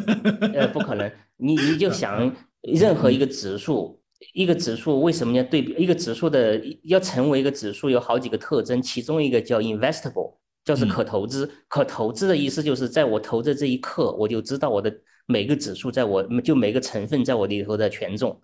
[0.54, 4.02] 呃，不可能，你你就想任何一个指数，
[4.34, 5.74] 一个指数为什么要对比？
[5.78, 11.50] 一个指数的要成为一个指数有好几个特征，其中一个叫 investable，就是可投资。
[11.68, 14.94] 可投资的意思就是在我投的这一刻，我就知道我的
[15.26, 18.42] 每个指数在我就每个成分在我里头的权重。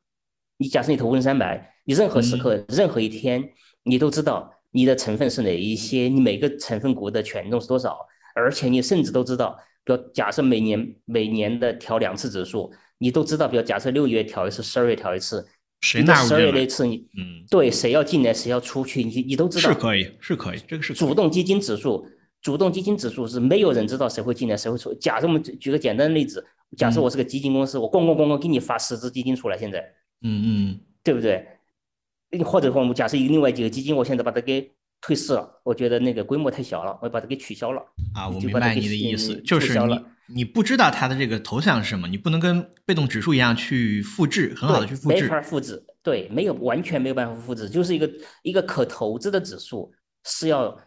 [0.58, 3.52] 你假设你投沪深三百，你任何时刻、任何一天，
[3.84, 7.98] 你都知道你的成分是哪一些，你每个成分股的权重是多少，
[8.36, 15.46] 而且你甚至都知道，比如假设每年每年的调两次指数，你都知道，比如假设六月调一次，十二月调一次，
[15.82, 19.74] 谁纳入十二月那次，你嗯，对，谁要进来，谁要出去，你你都知道。
[19.74, 22.06] 是可以，是可以，这个是主动基金指数，
[22.42, 24.94] 主动基金指数是没有人知道谁会进来，谁会出。
[24.96, 26.46] 假设我们举个简单的例子，
[26.78, 29.80] 假设我是个基金公司，我咣咣咣咣给你发十只基金出来，现在。
[30.22, 31.48] 嗯嗯，对不对？
[32.46, 37.82] 或者说，我们假设另外几个基金，我现在把它给退市了，我觉得那个规模太小了，我把它给取消了。
[38.13, 45.15] 啊，我明白你的意思，就是你你不知道它的这个头像是什么，你不能跟被动指数一样去复制，很好的去复制。
[45.15, 48.10] 没法复制，对，没有完全没有办法复制，就是一个
[48.44, 49.92] 一个可投资的指数
[50.24, 50.78] 是要。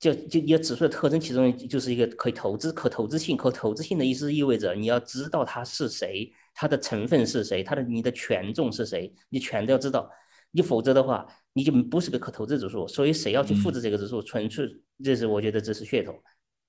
[0.00, 10.10] 就就一个指数的特征，其中就是一个可以投资、可投资性、可投资性的意思，意味着你要知道它是谁，它的成分是谁，它的你的权重是谁，你全都要知道。
[10.54, 12.88] 你否则的话，你就不是个可投资指数。
[12.88, 14.66] 所以谁要去复制这个指数，纯粹
[15.02, 16.14] 这是我觉得这是噱头。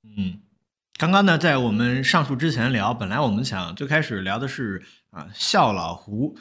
[0.03, 0.41] 嗯，
[0.97, 6.35] 刚刚呢，在我们上述之前聊，本来我们想最开始聊的是啊，笑老胡。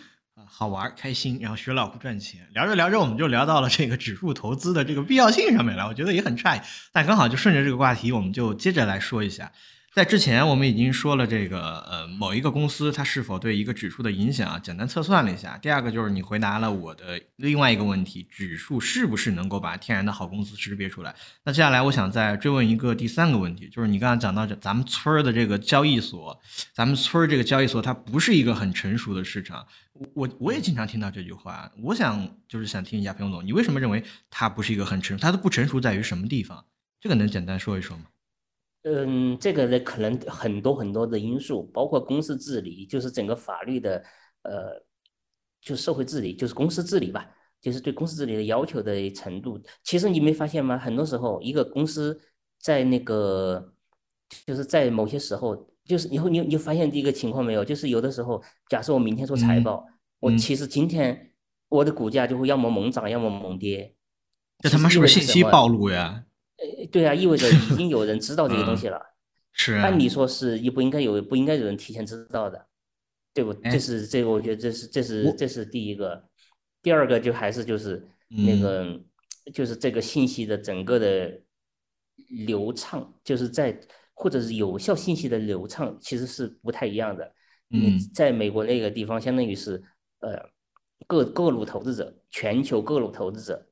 [0.46, 6.61] 好玩开心，然后学老胡赚钱，聊着聊着我们就聊到了这个指数投资的这个必要性上面来，我觉得也很诧异，
[6.92, 9.50] 但刚好就顺着这个话题，我们就接着来说一下。
[9.94, 15.57] 在之前，我们已经说了这个，呃，某一个公司它是否对一个指数的影响，简单测算了一下。
[15.59, 21.14] 第二个就是你回答了我的另外一个问题，指数是不是能够把天然的好公司识别出来？
[21.44, 26.37] 那接下来我想再追问一个第三个问题，就是你刚刚讲到这咱们村儿的这个交易所，
[26.72, 29.64] 咱们村儿这个交易所它不是一个很成熟的市场，
[30.14, 35.16] 我我也经常听到这句话，我想就是想听一下彭总，你为什么认为它不是一个很成？
[35.16, 36.64] 它的不成熟在于什么地方？
[37.00, 38.07] 这个能简单说一说吗？
[38.84, 44.04] 嗯，这个呢，可能很多很多的因素，包括公司治理，就是整个法律的，
[44.42, 44.84] 呃，
[45.62, 47.26] 就社会治理，就是公司治理吧，
[47.62, 49.58] 就是对公司治理的要求的程度。
[49.82, 50.76] 其实你没发现吗？
[50.76, 52.20] 很多时候，一个公司
[52.60, 53.72] 在那个，
[54.46, 57.64] 就是在某些时候，就是以后你你发现一个情况没有？
[57.64, 59.86] 就是有的时候，假设我明天做财报，
[60.20, 61.32] 我其实今天
[61.70, 63.96] 我的股价就会要么猛涨，要么猛跌。
[64.58, 66.26] 这他妈是不是信息暴露呀？
[66.56, 69.00] 呃，对啊，意味着已经有人知道这个东西了。
[69.56, 72.66] 是，按理说是也不应该有，不应该有人提前知道的，
[73.32, 73.54] 对不？
[73.54, 76.24] 这是这个，我觉得这是这是这是第一个。
[76.82, 79.00] 第二个就还是就是那个，
[79.52, 81.40] 就是这个信息的整个的
[82.46, 83.78] 流畅，就是在
[84.12, 87.32] 或者是有效信息的流畅，其实是不太一样的。
[87.70, 89.82] 嗯，在美国那个地方，相当于是
[90.18, 90.36] 呃
[91.06, 93.66] 各各路投资者，全球各路投资者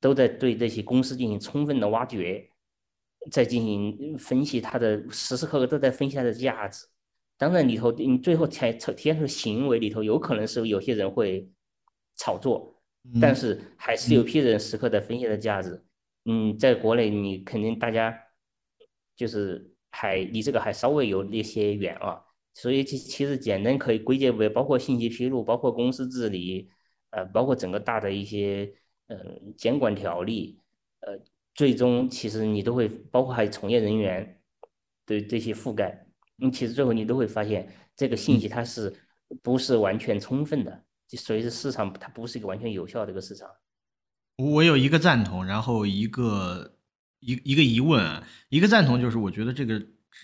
[0.00, 2.50] 都在对这些公司进行充分的挖掘，
[3.30, 6.86] 在进行分析它的时时刻刻都在分析它的价值。
[7.36, 11.48] 当然里头你最后才体现出行为里头，有可能是有些人会
[12.16, 12.82] 炒作，
[13.20, 15.82] 但是还是有批人时刻在分析它的价值。
[16.24, 18.14] 嗯，在国内你肯定大家
[19.16, 22.20] 就是还离这个还稍微有那些远啊，
[22.52, 26.68] 所以其其实简单可以归结为包括信息披露，包括公司治理，
[27.10, 28.70] 呃，包括整个大的一些
[29.10, 29.18] 呃
[29.56, 30.58] 监管条例，
[31.00, 31.18] 呃，
[31.54, 34.40] 最终其实你都会包括还有从业人员
[35.04, 38.94] 对这些覆盖，你，其实最后你都会发现这个信息它是
[39.42, 43.50] 不是完全充分的，所以是市场它不是一个完全有效的一个市场。
[44.36, 46.76] 我有一个赞同，然后一个
[47.18, 49.78] 一一个疑问，一个赞同就是我觉得这个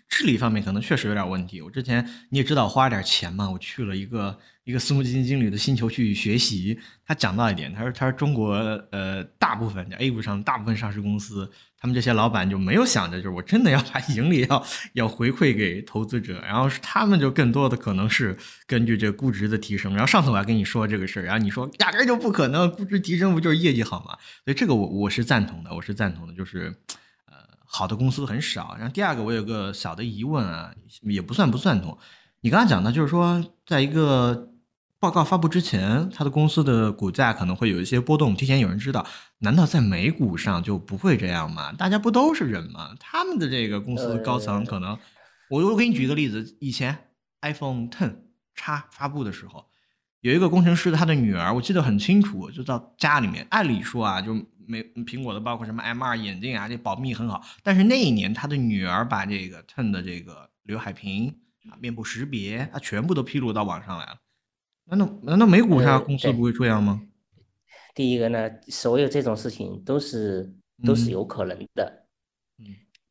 [0.09, 1.61] 治理方面可能确实有点问题。
[1.61, 6.77] 我之前你也知道花点钱嘛，我去了一个一个私募基金经理的星球去学习，
[7.07, 8.53] 他讲到一点，他说他说中国
[8.91, 11.49] 呃大部分 A 股上大部分上市公司。
[11.79, 19.93] 他们这些老板就没有想着，就是我真的要把盈利要要回馈给投资者，然后他们就更多的可能是根据这估值的提升。
[19.93, 24.17] 然后上次我还跟你说这个事儿，然后你说压根就不可能，估值提升不就是业绩好吗？
[24.45, 26.75] 所以这个我我是赞同的，我是赞同的，就是
[27.27, 28.75] 呃好的公司很少。
[28.79, 31.97] 然后第二个我有个小的疑问啊，也不算不赞同，
[32.41, 34.49] 你刚才讲的就是说在一个。
[34.99, 39.07] 报告发布之前，他的公司的股价可能会有一些波动，提前有人知道。
[39.41, 41.71] 难道在美股上就不会这样吗？
[41.73, 42.95] 大家不都是人吗？
[42.99, 44.99] 他们的这个公司高层可能，
[45.51, 47.11] 我我给你举个例子，以前
[47.43, 48.17] iPhone Ten
[48.55, 49.67] 叉发布的时候，
[50.23, 54.35] 有一个工程师他的女儿，我记得很清楚，就到家里面，按理说啊，就
[54.67, 57.43] 没苹果的，包括什么 M2 眼镜啊，这保密很好。
[57.63, 61.29] 但是那一年，他的女儿把这个 Ten 的这个刘海屏
[61.71, 64.17] 啊、面部识别，他全部都披露到网上来了。
[64.89, 67.03] 难道难道美股上公司不会这样吗？
[67.93, 72.07] 第一个呢，所有这种事情都是都是有可能的。
[72.59, 72.67] 嗯。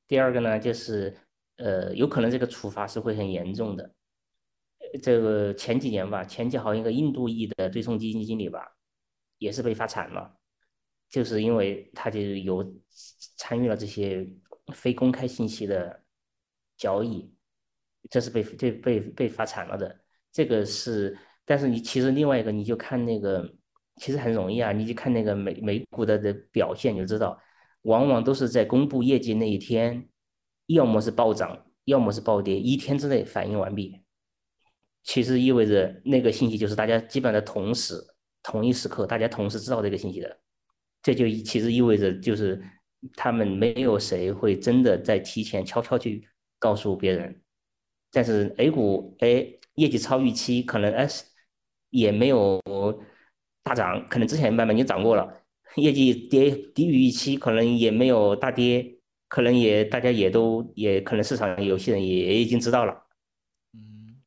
[0.07, 1.13] 第二个呢，就是
[1.57, 3.93] 呃，有可能这个处罚是会很严重的。
[5.03, 8.77] 这个前几年吧，前几好像一个印度裔的对冲基金经理吧，
[9.39, 10.37] 也是被罚惨了，
[11.09, 12.73] 就是因为他就有
[13.35, 14.25] 参与了这些
[14.73, 16.03] 非公开信息的
[16.77, 17.33] 交易，
[18.09, 19.99] 这是被被被被罚惨了的。
[20.31, 21.17] 这个是。
[21.45, 23.47] 但是你其实另外一个，你就看那个，
[23.97, 27.39] 其实很容易啊，你就看那个美美股的的表现，你就知道，
[27.83, 30.09] 往往都是在公布业绩那一天，
[30.65, 34.01] 要么是暴涨，要么是暴跌，一天之内反应完毕。
[35.03, 38.03] 其实意味着那个信息就是大家基本的同时
[38.41, 40.39] 同一时刻，大家同时知道这个信息的，
[41.03, 42.59] 这就其实意味着就是
[43.15, 46.27] 他们没有谁会真的在提前悄悄去
[46.57, 47.39] 告诉别人。
[48.11, 51.07] 但是 A 股哎，业绩超预期，可能哎。
[51.95, 52.61] 也没有
[53.63, 55.41] 大涨，可能之前慢慢就涨过了。
[55.77, 62.93] 业绩跌低于预期，可能也没有大跌，可能也大家也都也可能市场有些人也已经知道了。
[63.73, 64.21] 嗯，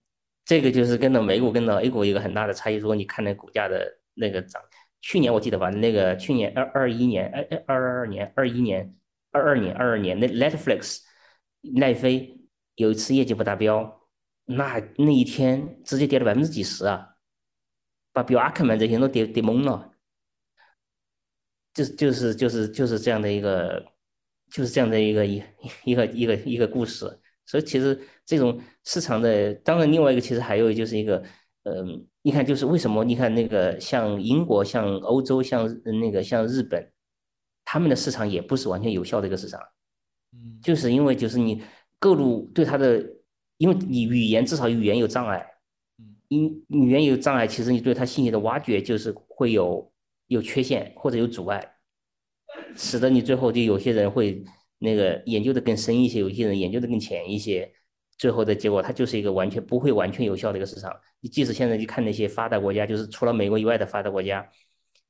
[0.44, 2.76] 这个就是跟着美股跟着 A 股一个很大的差异。
[2.76, 4.62] 如果你看那股价的那个涨，
[5.02, 8.94] 去年我记得吧，那个去年二二一年、二二二二年、二一年、
[9.30, 11.00] 二二年、二二年，那 Netflix
[11.76, 12.40] 奈飞
[12.76, 14.00] 有一次业绩不达标，
[14.46, 17.14] 那那一天直接跌了百分之几十啊！
[18.12, 19.92] 把比阿克曼这些都跌跌懵了，
[21.74, 23.84] 就是就是就是就是这样的一个，
[24.50, 25.42] 就是这样的一个一
[25.84, 27.06] 一个一个一个故事。
[27.46, 31.22] 所以其实这种市场的，当然另外一个其实还有就是一个，
[31.62, 35.66] 嗯，你看就是为什么你看那个像英国、像欧洲、像
[36.00, 36.92] 那个像日本，
[37.64, 39.60] 他们的市场也不是完全有效的一个市场，
[40.32, 41.62] 嗯，就是因为就是你
[41.98, 43.02] 各路对他的，
[43.56, 45.46] 因为你语言至少语言有障碍。
[46.28, 49.90] 因语言有障碍，其实你对他信息的挖掘就是会有
[50.26, 51.74] 有缺陷或者有阻碍，
[52.76, 54.44] 使得你最后就有些人会
[54.78, 57.72] 那个研究的更深一些，有些人研究的更浅一些，
[58.18, 60.94] 最后的结果它就是一个完全不会完全有效的一个市场。
[61.20, 64.46] 你即使现在去看那些发达国家，就是除了美国以外的发达国家，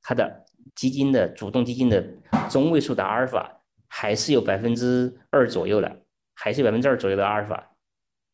[0.01, 2.01] 它的基金的主动基金的
[2.49, 6.01] 中位数的阿尔法还是有百分之二左右的，
[6.33, 7.75] 还是百分之二左右的阿尔法。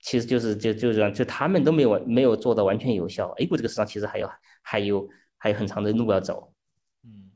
[0.06, 3.30] 其实就是就就这样，就他们都没有没有做到完全有效。
[3.40, 4.30] A 股这个市场其实还有
[4.62, 6.54] 还有还有很长的路要走。
[7.04, 7.32] 嗯，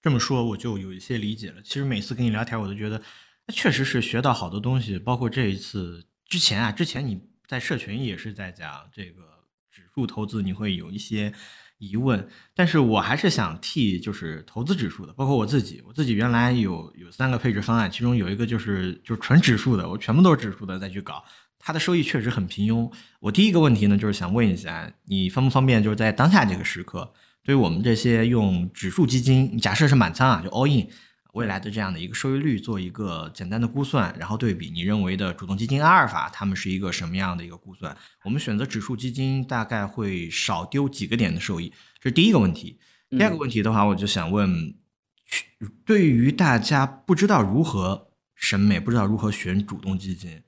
[0.00, 1.60] 这么说我就有一些理解了。
[1.64, 3.02] 其实每次跟你聊天，我都觉得
[3.48, 5.00] 确实是学到好多东西。
[5.00, 9.22] 包括这一次之前啊，之前你在社群也是在讲这个
[9.68, 11.34] 指数投资，你会有一些
[11.78, 21.24] 疑问，但是我还是想替就是投资指数的，包括我自己，我自己原来有有三个配置方案，其中有一个就是就是纯指数的，我全部都是指数的再去搞，
[21.62, 22.92] 它的收益确实很平庸。
[23.20, 27.12] 我第一个问题呢，就是想问一下，你方不方便就是在当下这个时刻，
[27.44, 30.88] 对于我们这些用指数基金，假设是满仓啊，就 all in。
[31.34, 37.96] 未来的这样的一个收益率做一个简单的估算，然后对比你认为的主动基金阿尔法，它们是一个什么样的一个估算？
[38.22, 42.78] 我们选择指数基金大概会少丢几个点的收益，这是第一个问题。
[43.08, 44.74] 第二个问题的话，我就想问，
[45.86, 50.42] 对于大家不知道如何审美，不知道如何选主动基金，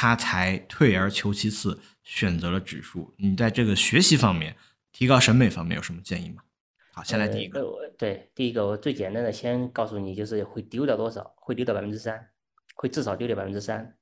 [0.00, 4.54] 他才退而求其次选择了指数，你在这个学习方面、
[4.92, 6.44] 提高审美方面有什么建议吗？
[6.92, 7.66] 好，先来第一个。
[7.98, 12.28] 对，第一个我最简单的，先告诉你，就是会丢掉多少，会丢掉百分之三，
[12.76, 13.96] 会至少丢掉百分之三。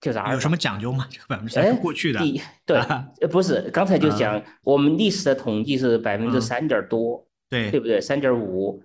[0.00, 1.06] 就是有什么讲究吗？
[1.08, 2.18] 这个百分之三是过去的。
[2.66, 2.76] 对，
[3.22, 8.00] 呃，不是，刚才就讲我们历史的统计是百分之三点多，对，对不对？
[8.00, 8.82] 三点五，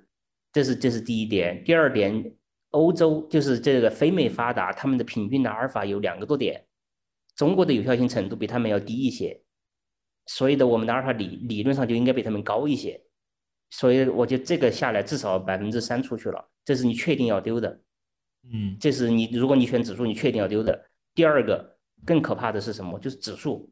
[0.53, 1.63] 这是这是第一点。
[1.63, 2.31] 第二点，
[2.71, 6.65] 欧洲就是这个非美发达，他们的平均的阿尔法有两个多点，
[7.35, 9.41] 中国的有效性程度比他们要低一些，
[10.25, 13.01] 所以的我们的阿尔法理理论上就应该比他们高一些。
[13.69, 17.81] 所以我觉得这个下来至少百分之三出去了，这是你确定要丢的，
[18.51, 20.89] 嗯，这是你如果你选指数，你确定要丢的。
[21.15, 22.99] 第二个更可怕的是什么？
[22.99, 23.71] 就是指数，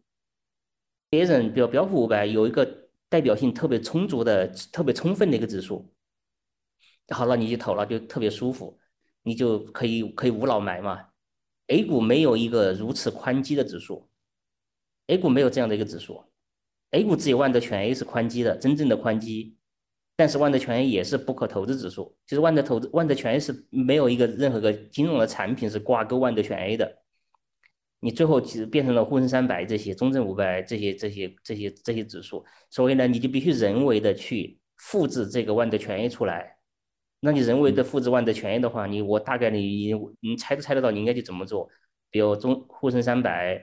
[1.09, 5.93] 别人比如标普五百有一个代表性特别充足的、特别充分的一个指数，
[7.09, 8.78] 好了你就投了，就特别舒服，
[9.23, 11.07] 你就可以可以无脑买嘛。
[11.67, 14.09] A 股没有一个如此宽基的指数
[15.07, 16.23] ，A 股没有这样的一个指数
[16.91, 19.55] ，A 股只有万德全 A 是宽基的，真正的宽基。
[20.15, 27.03] 但是万德全 A 也是不可投资指数，其实万德投资万德全 A 是没有一个任何个金融的产品是挂钩万德全 A 的，
[28.01, 36.58] 你最后其实变成了沪深三百这些、中证五百这些、这些、这些、这些指数，所以呢，你就必须人为的去复制这个万德全 A 出来。
[37.21, 41.69] 那你人为的复制万德权益的话，你我大概你你猜都猜得到你应该去怎么做，
[42.09, 43.61] 比如中沪深三百，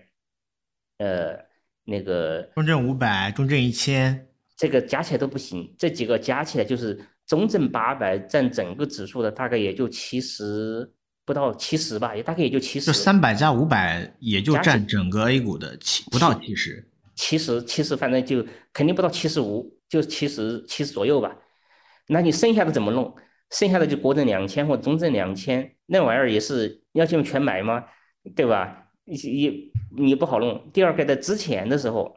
[0.98, 1.38] 呃，
[1.84, 4.28] 那个中证五百、中证一千。
[4.56, 10.90] 这个加起来都不行，这几个加起来就是中证八百占整个指数的大概也就七十
[11.24, 12.86] 不到七十吧，也大概也就七十。
[12.86, 16.90] 就三百加五百，也就占整个 A 股的七不到七十。
[17.14, 21.36] 七十七十，反正就肯定不到七十五，就七十七十左右吧。
[22.06, 23.14] 那你剩下的怎么弄？
[23.50, 27.84] 剩下的就国证两千或中证两千，那玩意儿也是要求全买吗？
[28.34, 28.90] 对吧？
[29.04, 29.52] 也
[29.96, 30.70] 你不好弄。
[30.72, 32.16] 第二个在之前的时候。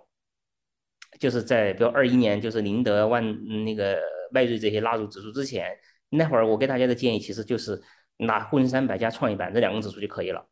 [1.19, 3.21] 就是在比如二一年，就是宁德、万
[3.65, 3.99] 那个
[4.32, 5.67] 迈瑞这些纳入指数之前，
[6.09, 7.82] 那会儿我给大家的建议其实就是
[8.17, 10.45] 拿沪深三百加创业板这两个指数就可以了。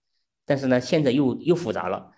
[0.46, 2.12] 但是呢，现在又又复杂了。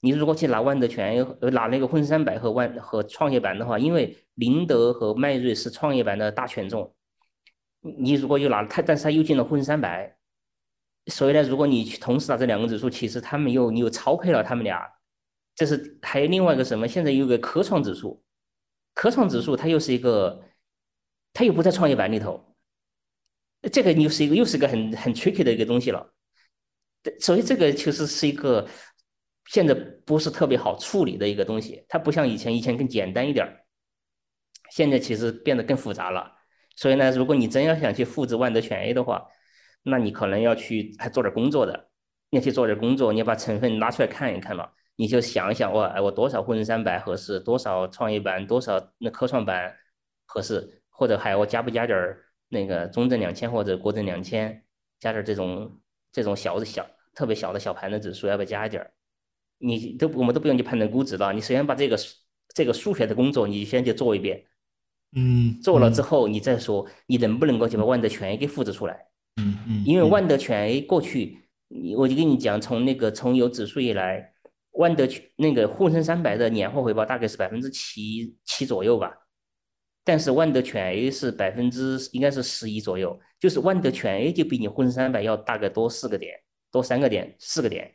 [0.00, 6.96] 你如果去拿万德全呃拿那个沪深三百和万和创业板的话，因为宁德和迈瑞是创业板的大权重，
[7.80, 10.16] 你如果又拿它，但是它又进了沪深三百，
[11.06, 14.86] 所以呢，如果你去同时拿这两个指数，其实他们又你又超配了他们俩。
[15.54, 16.86] 这是还有另外一个什么？
[16.86, 18.22] 现在有个科创指数，
[18.94, 20.40] 科创指数它又是一个，
[21.32, 22.54] 它又不在创业板里头，
[23.72, 26.14] 这个你又是一个又是一个很很 tricky 的一个东西了。
[27.20, 28.68] 所以这个其实是一个
[29.46, 33.64] 现在不是特别好处理的一个东西，它不像以前，以前更简单一点，
[34.70, 36.37] 现在其实变得更复杂了。
[36.78, 39.26] 所以呢，如果你真要想去复制万德全 A 的话，
[39.82, 41.88] 那你可能要去还做点工作的，
[42.30, 44.72] 要去做点工作，你要把成分拿出来看一看了。
[44.94, 47.40] 你就想一想，我哎，我多少沪深三百合适？
[47.40, 48.46] 多少创业板？
[48.46, 49.74] 多少那科创板
[50.24, 50.80] 合适？
[50.88, 52.16] 或者还我加不加点
[52.48, 54.62] 那个中证两千或者国证两千？
[55.00, 55.80] 加点这种
[56.12, 58.92] 这种小的小特别小的小盘的指数，要不要加一点儿？
[59.58, 61.98] 你都我们都不用去判断估值了，你首先把这个
[62.54, 64.44] 这个数学的工作你先去做一遍，
[65.16, 69.06] 嗯，做了之后你再说你能不能够去把万德全 A 给复制出来？
[69.36, 71.38] 嗯嗯，因为万德全 A 过去，
[71.96, 74.32] 我就跟你讲，从那个从有指数以来。
[74.72, 79.12] 万德全那个沪深三百的年化回报大概是百分之七七左右吧，
[80.04, 86.32] 但是万德全 A 是百分之应该是十一左右，就是万德全 A 就比你沪深三百要大概多四个点，
[86.70, 87.92] 多三个点，四个点。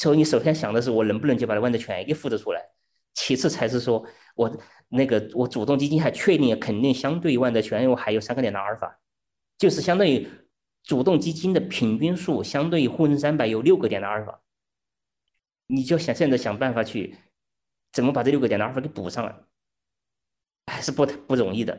[0.00, 2.62] 所以你首先想的是我能不能就把万德全 A 给复制出来，
[3.20, 4.06] 其次才是说
[4.36, 9.00] 我那个我主动基金还确定肯定相对于万德全 A 我还有三个点的阿尔法，
[9.58, 10.28] 就是相当于
[10.84, 14.40] 主动基金的平均数相对于沪深三百有六个点的阿尔法。
[15.66, 17.16] 你就想现在想办法去
[17.92, 19.34] 怎么把这六个点的阿尔法给补上来，
[20.66, 21.76] 还是不不容易的。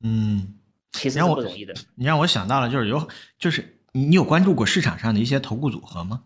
[0.00, 0.60] 嗯，
[0.92, 1.72] 其实不容易的。
[1.94, 3.08] 你让我想到了，就是有，
[3.38, 6.24] 就是你你有关注过市场上的一些投顾组合吗？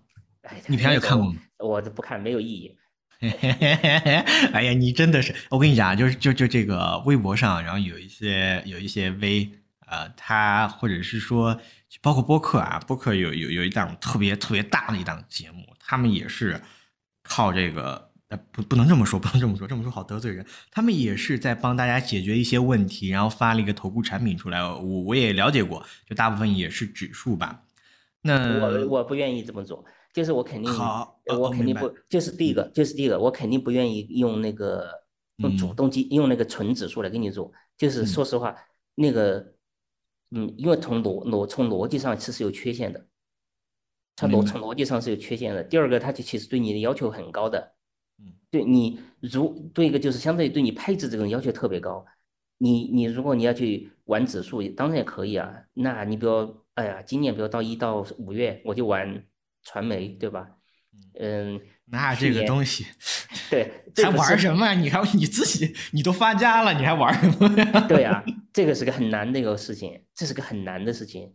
[0.67, 1.41] 你平常有看过吗？
[1.59, 2.78] 我都不看，没有意义。
[4.53, 9.51] 哎呀，你真的是，我跟你讲，就是就就这个微博上，然后有一些有一些微，
[9.87, 11.61] 呃，他或者是说，
[12.01, 16.61] 包括播客啊，播客有有有一档特别特别大的一档节目，他们也是
[17.25, 20.47] 靠这个，呃，不不能这么说，不能这么说，这么说好得罪人。
[20.71, 27.63] 他们也是在帮大家解决一些问题，然后发了一个投顾产品出来，我我也了解过，就大部分也是指数吧。
[28.23, 29.85] 那我我不愿意这么做。
[30.15, 34.91] 就是我肯定，好，我肯定不，就是第一个，就是第一个，我肯定不愿意用那个
[35.37, 37.53] 用主动机，用那个纯指数来给你做。
[37.77, 38.57] 就是说实话，
[38.97, 39.55] 那个，
[40.31, 43.07] 嗯，因为从逻逻从逻辑上其实有缺陷的，
[44.17, 45.63] 它逻从逻辑上是有缺陷的。
[45.63, 47.75] 第二个，它就其实对你的要求很高的，
[48.19, 52.05] 嗯，对你如对一个就是相对于对你配置这种要求特别高。
[52.57, 55.63] 你你如果你要去玩指数，当然也可以啊。
[55.75, 59.25] 那你比如，哎呀，今年比如到一到五月，我就玩。
[59.63, 60.49] 传媒对吧？
[61.21, 62.87] 嗯，那这个东西，
[63.51, 64.75] 对，还玩什么呀？
[64.75, 67.81] 你还你自己你都发家了，你还玩什么呀？
[67.87, 71.33] 对呀，这个是个很难的一个事情，这是个很难的事情，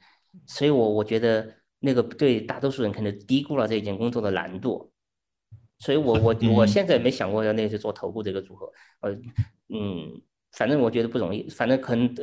[0.47, 4.91] 所以我我觉得那个对大多数人可能低估了这一件工作的难度，
[5.80, 8.71] 所以我我我现在没想过要那个去做头部这个组合，
[9.01, 9.11] 呃，
[9.69, 10.21] 嗯，
[10.51, 12.13] 反正我觉得不容易，反正可能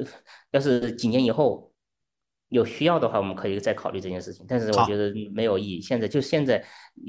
[0.51, 1.70] 要是几年以后。
[2.51, 5.81] 有需要的话，我们可以再考虑这件事情，但是我觉得没有意义。
[5.81, 6.59] 现在就现在，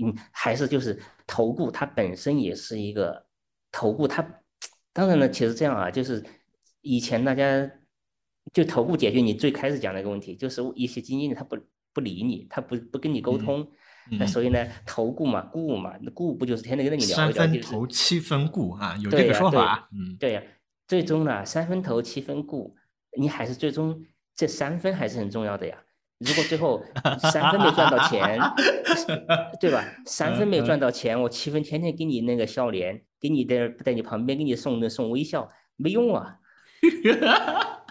[0.01, 3.25] 嗯，还是就是投顾它本身也是一个
[3.71, 4.23] 投顾，它
[4.93, 6.23] 当然了，其实这样啊，就是
[6.81, 7.69] 以前大家
[8.53, 11.57] 就投顾解决你最开始讲那个问题，就是一些基金他不
[11.91, 13.67] 不理你，他不不跟你沟通，
[14.19, 20.43] 那所以呢，投顾嘛，顾嘛，那顾不就是天天跟你聊三分投七分顾啊，有这个说法，嗯，对呀，
[20.87, 22.75] 最终呢，三分投七分顾，
[23.17, 24.05] 你还是最终。
[24.35, 25.77] 这三分还是很重要的呀。
[26.19, 26.83] 如果最后
[27.31, 28.39] 三分没赚到钱，
[29.59, 29.83] 对吧？
[30.05, 36.35] 三分没赚到钱，我七分天天给你那个笑脸，给你在在你旁边给你送那送微笑，没用啊。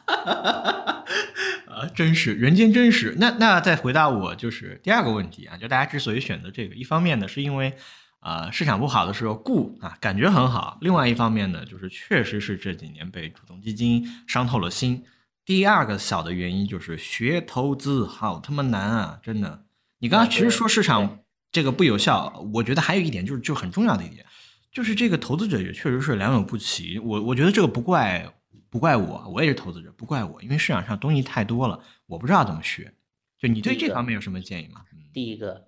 [1.67, 3.17] 啊，真实，人间真实。
[3.19, 7.73] 那那再回答我就是第二个问题啊，就大家之所以选择这个，一方面呢是因为
[8.21, 15.05] 啊市场不好的时候顾啊感觉很好，另外一方面呢就是确实是这几年被主动基金伤透了心。
[15.51, 19.21] 第二个小的原因就是学投资好他妈难啊！
[19.21, 19.65] 真的，
[19.99, 24.25] 你刚刚其实说市场这个不有效，我觉得还有一点就是就很重要的一点，
[24.71, 27.01] 就是这个投资者也确实是良莠不齐。
[27.01, 28.33] 我我觉得这个不怪
[28.71, 32.95] 不怪我，我也是投资者，不怪我，因为市场上东西太多了，我不知道怎么学。
[33.37, 34.85] 就你对这方面有什么建议吗？
[35.13, 35.67] 第一个，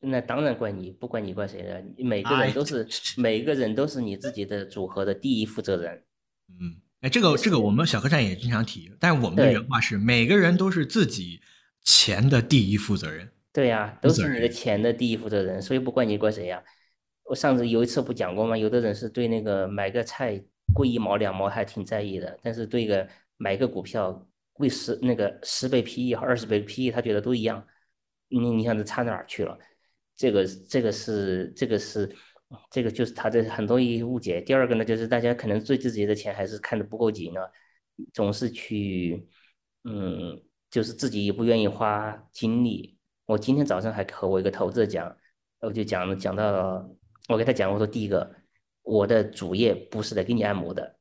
[0.00, 1.74] 那当然怪你，不怪你怪谁呢？
[1.98, 2.88] 每个人都是
[3.20, 6.04] 每个人都是你自己的组合的第一负责人。
[6.48, 6.80] 嗯。
[7.04, 11.38] 哎，这个这个我们小客栈也经常提，但是我们的原话是每个人都是自己
[11.82, 13.30] 钱的第一负责人。
[13.52, 16.64] 对呀，都是你的钱的第一负责人，所以不怪你怪谁呀？
[17.24, 18.56] 我上次有一次不讲过吗？
[18.56, 20.42] 有的人是对那个买个菜
[20.72, 27.62] 贵一毛两毛还挺在意的，但是对个买个股票贵十那个十倍 PE 和二十倍 PE，他觉得都一样。
[28.28, 29.58] 你你想这差哪儿去了？
[30.16, 32.16] 这个这个是这个是。
[32.70, 34.40] 这个就是他的很多一误解。
[34.40, 37.40] 第二个呢，就是大家可能对自己的钱还是看得不够紧呢，
[38.12, 39.26] 总是去，
[39.84, 42.98] 嗯，就是自己也不愿意花精力。
[43.26, 45.16] 我今天早上还和我一个投资者讲，
[45.60, 46.88] 我就讲讲到，
[47.28, 48.34] 我给他讲，我说第一个，
[48.82, 50.98] 我的主业不是来给你按摩的，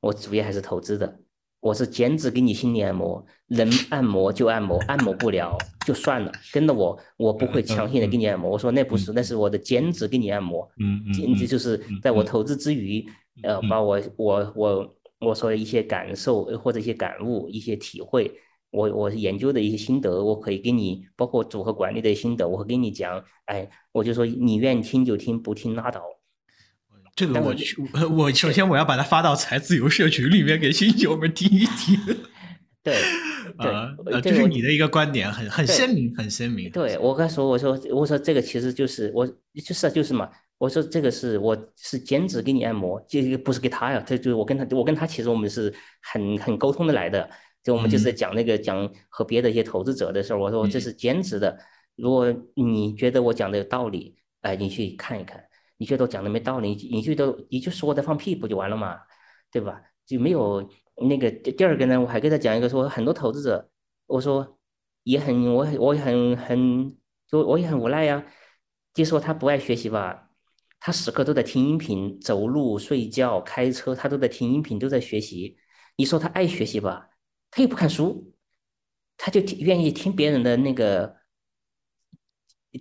[0.00, 1.20] 我主业还是投资的。
[1.60, 6.32] 我是兼职给你心理按摩，能按摩就按摩，按摩不了就算了。
[6.52, 8.50] 跟着我，我不会强行的给你按摩。
[8.50, 10.66] 我说那不是，那是我的兼职给你按摩。
[10.78, 13.04] 嗯兼职就是在我投资之余，
[13.42, 18.32] 呃，把我我我我说的一些感受或者一些感悟、一些体会，
[18.70, 23.22] 我我研究的一些心得，我可以给你，包括组合管理的心得，我会跟你讲。
[23.44, 26.00] 哎，我就说你愿意听就听，不听拉倒。
[27.14, 27.76] 这个我去，
[28.10, 31.98] 我首先我要把它发到财自由社群里面给新友们听一听。
[32.82, 32.96] 对，
[34.04, 36.70] 对，这是你的一个观点，很很鲜明，很鲜明。
[36.70, 47.28] 对我刚说，我说我说这个其实就是我就是就是嘛，我说这个是我是兼职给你按摩，这个不是给他呀，这就是我跟他我跟他其实我们是很很沟通的来的，
[47.62, 51.58] 就我们就是在讲那个讲和别的一些投资者的时候，我说这是兼职的，
[51.96, 55.44] 如果你觉得我讲的有道理，哎，你去看一看。
[55.80, 59.00] 你觉得我讲的没道理，你觉得你就说的放屁不就完了嘛？
[59.50, 59.80] 对吧？
[60.04, 60.70] 就没有
[61.08, 61.98] 那个第二个呢？
[61.98, 63.70] 我还给他讲一个说，很多投资者，
[64.06, 64.58] 我说
[65.04, 66.94] 也很我我也很很
[67.26, 68.22] 就我也很无奈呀。
[68.92, 70.30] 就说他不爱学习吧，
[70.80, 75.56] 他时刻都在听音频，走路、睡觉、开车，他都在听音频，都在学习。
[75.96, 77.08] 你说他爱学习吧，
[77.50, 78.34] 他又不看书，
[79.16, 81.16] 他就愿意听别人的那个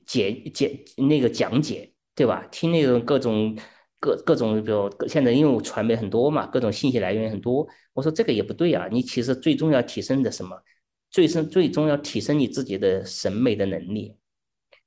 [0.06, 1.94] 解解那个讲解。
[2.20, 2.46] 对吧？
[2.52, 3.58] 听那种各种
[3.98, 7.66] 各各种，比如现在因为传媒很多嘛，各种信息来源很多。
[7.94, 10.62] 我说这个也不对啊，你其实最终要提升的什么？
[11.10, 14.18] 最深最终要提升你自己的审美的能力。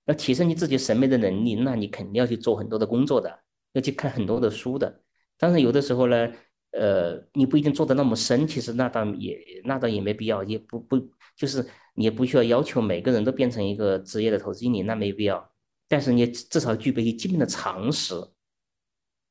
[0.05, 3.39] 要提升你自己审美的能力，那你肯定要去做很多的工作的，
[3.73, 5.01] 要去看很多的书的。
[5.39, 6.31] 但是，有的时候呢，
[6.73, 10.99] 呃，你不一定做的那么深，其实那倒也那倒也没必要，也不不
[11.35, 11.65] 就是
[11.95, 15.52] 你也不需要要求每个人都变成一个职业的投资经理，那没必要。
[15.93, 18.15] 但是你至少具备一基本的常识。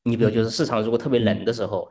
[0.03, 1.89] 你比如就是市场如果特别冷的时候，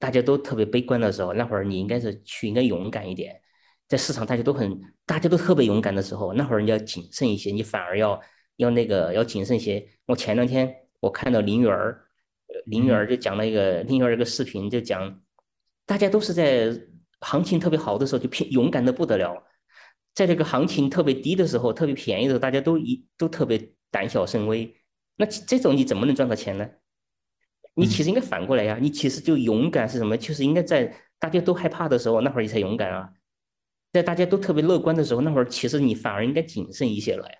[0.00, 3.40] 大家都特别悲观的时候，那会儿你应该是去应该勇敢一点。
[3.86, 8.20] 在市场大家都很大家都特别勇敢的时候，那会儿你要谨慎一些，你反而要
[8.56, 9.88] 要那个要谨慎一些。
[10.06, 12.04] 我前两天我看到林园儿，
[12.66, 15.22] 林园儿就讲了一个林园儿一个视频，就讲
[15.86, 16.76] 大家都是在
[17.20, 19.40] 行情特别好的时候就偏勇敢的不得了，
[20.14, 24.74] 在这个行情特别低的时候，特别便宜的时候，大家都一都特别胆小慎微。
[25.16, 26.68] 那这种你怎么能赚到钱呢？
[27.76, 30.16] 你其实应该反过来呀，你其实就勇敢是什么？
[30.16, 33.12] 就是应该在大家都害怕的时候，那会儿你才勇敢啊。
[33.92, 37.34] 在大家都特别乐观的时候，那会儿其实你反而应该谨慎一些了呀。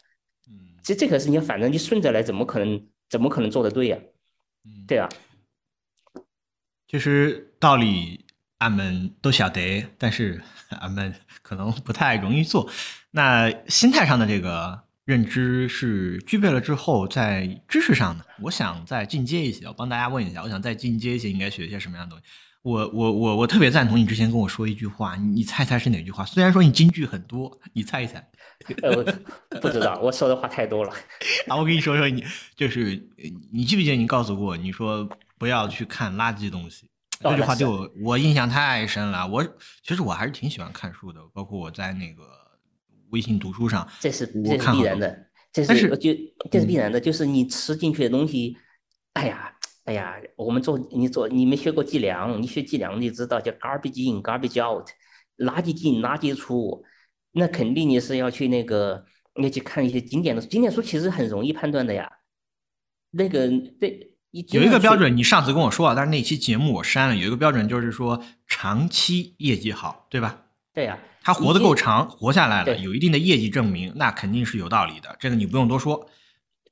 [0.48, 3.98] 嗯，这这可是你反正你顺着来，怎么可能怎么可能做得对呀？
[4.64, 5.08] 嗯，对啊。
[6.86, 8.24] 其实道理
[8.58, 10.40] 俺们都晓得，但是
[10.80, 12.70] 俺们可能不太容易做。
[13.10, 19.66] 那心态上的这个认知是具备了之后，在知识上呢，我想再进阶一些。
[19.66, 22.24] 我帮大家问一下，我想再进阶一些，应该学一些什么样的东西？
[22.62, 26.24] 我我我我特别赞同你之前跟我说一句话，你你猜猜是哪句话？
[26.24, 28.26] 虽然说你金句很多，你猜一猜。
[28.82, 29.04] 呃，
[29.60, 30.90] 不知道，我说的话太多了。
[31.48, 32.24] 啊，我跟你说说，你
[32.56, 33.06] 就是
[33.52, 36.88] 你记不记得你告诉过我，你说不要去看垃圾东西，
[37.20, 39.26] 这句话对我我印象太深了。
[39.28, 39.44] 我
[39.82, 42.22] 其实我还是挺喜欢看书的，包括我在那个
[43.14, 46.12] 微信读书上，这是这是必然的，这是就
[46.50, 48.58] 这是必然的，就是你吃进去的东西，
[49.14, 49.50] 哎呀。
[49.86, 54.88] 哎呀，我们做你做你没学过计量，你学计量你知道叫 garbage in garbage out，
[55.36, 56.82] 垃圾进垃圾出，
[57.32, 59.04] 那肯定你是要去那个
[59.34, 62.10] 要去看一些经典的经典书，其实很容易判断的呀。
[63.10, 63.46] 那个
[63.78, 67.14] 对，有一个标准，你上次跟我说啊，但是那期节目我删了。
[67.14, 70.46] 有一个标准就是说长期业绩好，对吧？
[70.72, 75.16] 对呀，他活得够长，活下来了，有一定的业绩证明，那肯定是有道理的。
[75.18, 76.06] 这个你不用多说。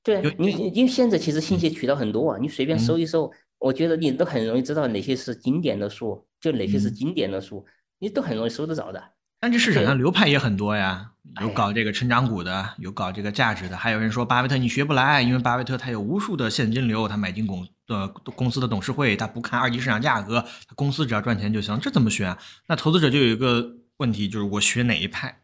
[0.05, 7.65] 对你，因为现在其实信息渠道很多啊，你随便搜一搜，我觉得你都很容易知道哪些是经典的书，就哪些是经典的书，
[8.01, 9.03] 你都很容易搜得着的。
[9.41, 20.45] 但这市场上流派也很多呀，有搞这个成长股的，有搞这个价值的，还有人说巴菲特你学不来，因为巴菲特他有无数的现金流，他买进公的公司的董事会，他不看二级市场价格，
[20.75, 22.37] 公司只要赚钱就行，这怎么学？
[22.69, 23.69] 那投资者就有一个
[24.03, 25.39] 问题，就是我学哪一派？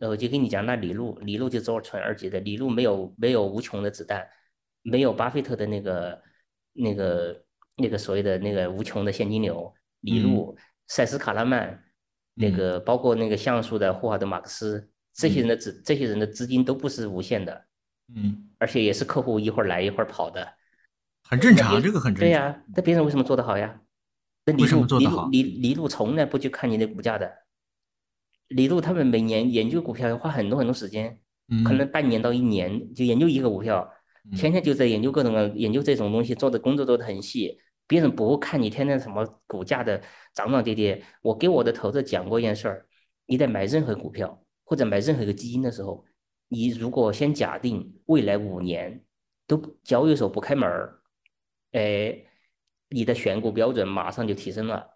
[0.00, 4.26] 呃我就跟你讲，那李路，李路就做纯二级的，李路没有没有无穷的子弹，
[4.82, 6.20] 没有巴菲特的那个
[6.72, 7.44] 那个
[7.76, 9.72] 那个所谓的那个无穷的现金流。
[10.00, 11.84] 李路、塞斯·卡拉曼，
[12.34, 17.64] 那个包括那个橡树的霍华德·马克思，这些人的资这些人的资金都不是无限的，
[18.12, 20.54] 嗯，而且也是客户一会儿来一会儿跑的，
[21.22, 22.28] 很正常，这个很正常。
[22.28, 23.80] 对呀，那别人为什么做得好呀？
[24.44, 27.43] 那李路李路李李路从来不去看你的股价的。
[28.54, 31.18] 李路他们每年研究股票要花很多很多时间，
[31.64, 33.92] 可能半年到一年就研究一个股票，
[34.36, 37.58] 天天就在研究各种各研究这种东西，做的工作做的很细。
[37.86, 40.00] 别人不看你天天什么股价的
[40.32, 41.02] 涨涨跌跌。
[41.20, 42.86] 我给我的投资讲过一件事儿：
[43.26, 46.04] 你在买任何股票或者买任何一个基金的时候，
[46.48, 49.04] 你如果先假定未来五年
[49.48, 51.00] 都交易所不开门儿，
[51.72, 52.16] 哎，
[52.88, 54.93] 你的选股标准马上就提升了。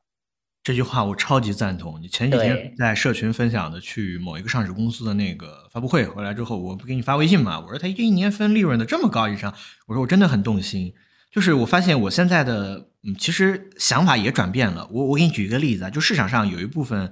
[0.69, 1.99] 这句话我超级赞同。
[1.99, 7.59] 你前几天在社群分享的去某一个上市公司的那个发布会回来之后，我不给你发微信嘛？
[7.59, 9.55] 我说他这一年分利润的这么高以上，
[9.87, 10.93] 我说我真的很动心。
[11.33, 14.87] 就是我发现我现在的嗯，其实想法也转变了。
[14.93, 17.11] 我我给你举一个例子啊，就市场上有一部分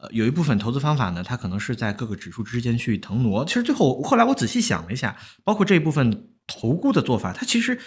[0.00, 3.44] 呃有一部分投资方法呢，它可能是在各个指数之间去腾挪。
[3.44, 7.78] 其实最后后来我仔细想了一下，包括这一部分投顾的做法，它其实。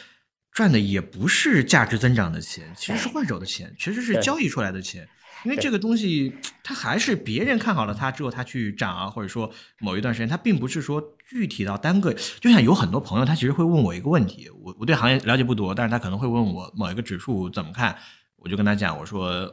[0.57, 5.07] 赚的也不是价值增长的钱，其实是换手的钱，其实是交易出来的钱。
[5.45, 6.33] 因为这个东西，
[6.63, 10.99] 它还是别人看好了它之后，它去涨啊，或者说某一段时间，它并不是说
[11.29, 12.11] 具体到单个。
[12.39, 17.95] 就像有很多朋友，他其实会问我一个问题，我我对行业了解不多，但是他可能会问我某一个指数怎么看，
[18.37, 19.47] 我就跟他讲，我说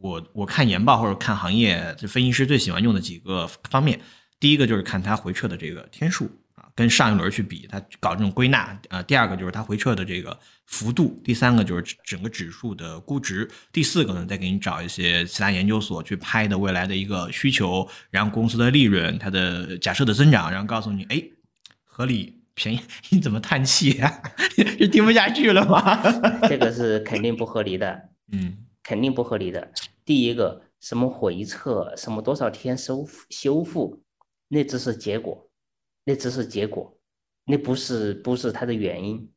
[0.00, 4.00] 我我看研报或者看行业，这分析师最喜欢用的几个方面，
[4.40, 6.28] 第一个就是看它回撤的这个天数。
[6.80, 21.22] 跟上一轮去比，它搞这种归纳，呃，第二个就是它回撤的这个幅度，第三个就是整个指数的估值，第四个呢，再给你找一些其他研究所去拍的未来的一个需求，然后公司的利润，它的假设的增长，然后告诉你，哎，
[21.84, 24.22] 合理便宜， 你怎么叹气呀？
[24.56, 26.00] 是听不下去了吗？
[26.48, 29.70] 这个是肯定不合理的，嗯肯定不合理的。
[30.06, 34.02] 第一个，什么回撤，什么多少天收复修复，
[34.48, 35.49] 那只是结果，
[36.04, 36.96] 那只是结果，
[37.44, 39.30] 那不是不是它的原因。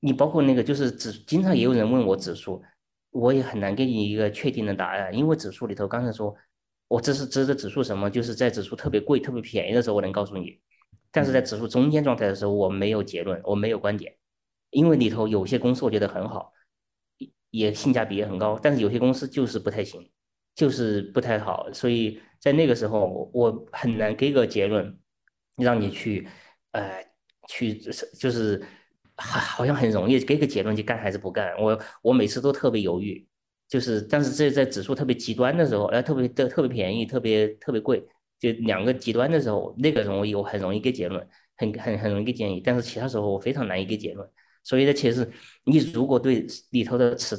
[0.00, 2.62] 你包括那个就是指，经常也有人问我指数，
[3.10, 6.34] 我也很难给你一个确定的答案，因为指数里头刚才说，
[6.88, 10.60] 我这是指的指数什么，就是在指数特别贵、特别便宜的时候，我能告诉你，
[11.10, 14.14] 但是在指数中间状态的时候，我没有结论，我没有观点，
[14.70, 16.52] 因为里头有些公司我觉得很好，
[17.16, 20.10] 也也性价比也很高，但是有些公司就是不太行，
[20.54, 24.98] 就是不太好，所以在那个时候我很难给个结论，
[25.56, 26.28] 让你去，
[26.72, 27.04] 呃，
[27.48, 28.62] 去就是。
[29.16, 31.54] 好，好像很容易给个结论就干还是不干。
[31.62, 33.24] 我我每次都特别犹豫，
[33.68, 38.04] 就是但是这在指数特别极端的时候，哎，特别的特别便宜，特别特别贵，
[38.40, 41.24] 就两个极端的时候，那个容易我很容易给结论，
[41.56, 42.60] 很很很容易给建议。
[42.60, 44.28] 但是其他时候我非常难以给结论。
[44.64, 45.30] 所以呢，其实
[45.64, 47.38] 你如果对里头的成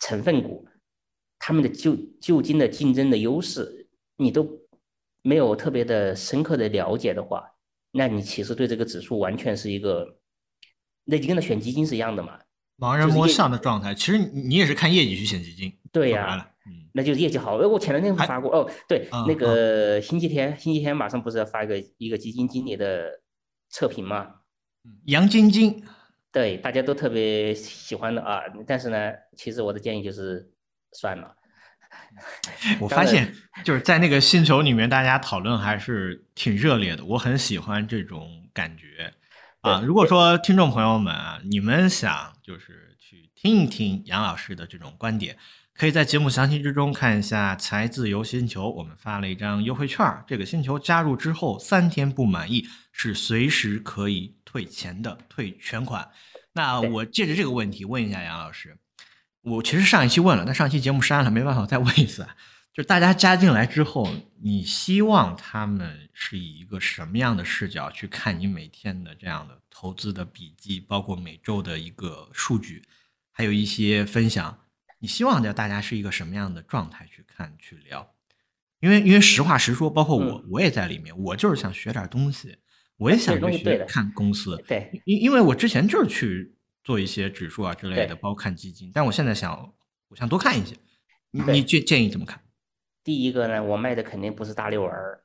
[0.00, 0.66] 成分股，
[1.38, 3.86] 他们的就就近的竞争的优势，
[4.16, 4.44] 你都
[5.22, 7.51] 没有特别的深刻的了解的话，
[7.92, 10.18] 那你其实对这个指数完全是一个。
[11.04, 12.38] 那就跟他选基金是一样的嘛，
[12.78, 13.92] 盲人摸象的状态。
[13.92, 15.76] 其实你也是看业绩去选基金。
[15.90, 17.58] 对呀，嗯，那就是业绩好。
[17.58, 23.20] 哎，我前两天发过哦，对，那个星期天，星期天马上不是要发一个一个基金经理的
[23.68, 24.32] 测评吗？
[25.06, 25.82] 杨晶晶，
[26.30, 28.42] 对，大家都特别喜欢的啊。
[28.64, 30.52] 但是呢，其实我的建议就是
[30.92, 31.34] 算了。
[32.80, 33.34] 我发现
[33.64, 39.12] 就是在那个星球里面，大家讨论还是挺热烈的，我很喜欢这种感觉。
[39.60, 45.36] 啊，如果说听众朋友们啊，你们想就是去听一听杨老师的这种观点，
[45.72, 56.08] 可以在节目详情之中看一下财自由星球，我们发了一张优惠券，这个星球加入之后三天不满意是随时可以退钱的，退全款。
[56.54, 58.76] 那我借着这个问题问一下杨老师，
[59.42, 62.26] 我其实上一期问了，但上期节目删了，没办法再问一次。
[62.72, 64.08] 就大家加进来之后，
[64.42, 72.82] 你希望他们是以一个什么样的视角去看你每天的这样的投资的笔记，包括每周的一个数据，
[73.30, 74.58] 还有一些分享。
[75.00, 78.08] 你希望叫大家是一个什么样的状态去看去聊？
[78.80, 82.56] 因为因为实话实说，包括我我也在里面，我就是想学点东西，
[82.96, 84.56] 我也想去看公司。
[84.66, 89.72] 对，因因为我之前就是去做一些指数啊之类的，包括看基金，但我现在想，
[90.08, 90.76] 我想多看一些。
[91.30, 92.40] 你你建建议怎么看？
[93.04, 95.22] 第一个呢，我卖的肯定不是大力丸儿，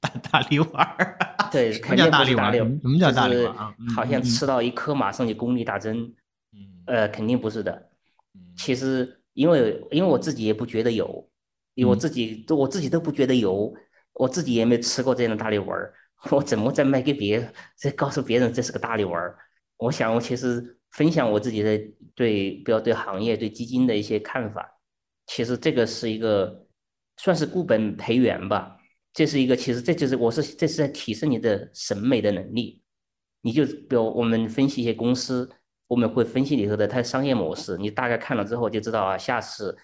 [0.00, 1.18] 大大力丸 儿，
[1.52, 3.74] 对，肯定不是大力丸什么叫大力丸啊？
[3.94, 6.14] 好像吃到一颗马上就功力大增，
[6.52, 7.90] 嗯，呃，肯定不是的。
[8.56, 11.28] 其实因为因为我自己也不觉得有，
[11.74, 13.74] 因为我自己都我自己都不觉得有，
[14.14, 15.94] 我自己也没吃过这样的大力丸儿，
[16.30, 19.38] 我怎么再卖给别人，再告诉别人这是个大力丸儿？
[19.78, 21.80] 我想我其实分享我自己的
[22.14, 24.78] 对，比如对行业、对基金的一些看法。
[25.26, 26.66] 其实这个是一个
[27.16, 28.76] 算是固本培元吧，
[29.12, 32.82] 这是一个其实这就是我是这是在提升你的审美的能力。
[33.42, 35.48] 你就比如我们分析一些公司，
[35.86, 39.76] 我们会分析里头的它商业模式，你大概看了之后就知道啊，下次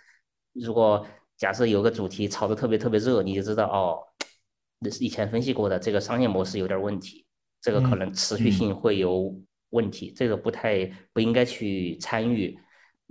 [0.55, 4.01] 如果假设有个主题炒得特别特别热，你就知道哦，
[4.81, 7.27] 那是以前分析过的这个商业模式有点问题，
[7.61, 9.39] 这个可能持续性会有
[9.75, 12.59] 问题，这个不太不应该去参与。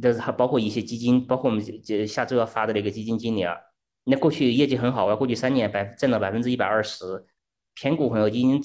[0.01, 3.55] 但是还包括一些基金，包括我们这下周要发的那个基金经理啊，
[4.05, 7.27] 那过去业绩很好啊，过去三年百挣了百分之一百二十，
[7.75, 8.59] 偏股朋友基金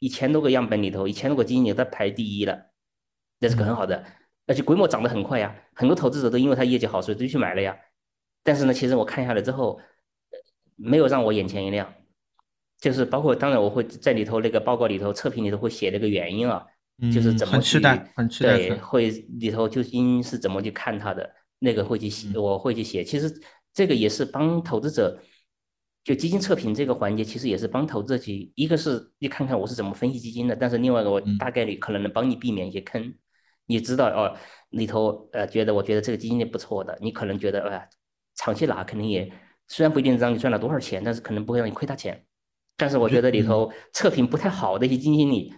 [0.00, 2.66] 一千多个样本里头，一千多个基金里它排第一了，
[3.38, 4.04] 那是个很好的，
[4.46, 7.78] 而且规模涨得很快呀，很多投资者都因为它业绩好，所以都去买了呀。
[8.42, 9.80] 但是呢，其实我看下来之后，
[10.74, 11.94] 没有让我眼前一亮，
[12.80, 16.66] 就是包括当然我会在里头那个报告里头测评里头会写那个原因啊。
[17.10, 17.80] 就是怎么去
[18.38, 21.28] 对会里头究竟是怎么去看它的
[21.58, 23.02] 那个会去写，我会去写。
[23.02, 23.32] 其实
[23.72, 25.20] 这个也是帮投资者，
[26.04, 33.12] 就基金测评这个环节，其实也是帮投资者去，一个是你看看我是怎么分析基金的，但是另外一个我大概率可能能帮你避免一些坑。
[33.66, 34.36] 你知道哦，
[34.70, 37.88] 里头呃觉得我觉得这个基金也不错的，你可能觉得哎，
[38.36, 39.32] 长期拿肯定也
[39.66, 42.24] 虽然不一定让你赚了多少钱，但是可能不会让你亏大钱。
[42.76, 45.52] 但是我觉得里头测评不太好的一些基金经理。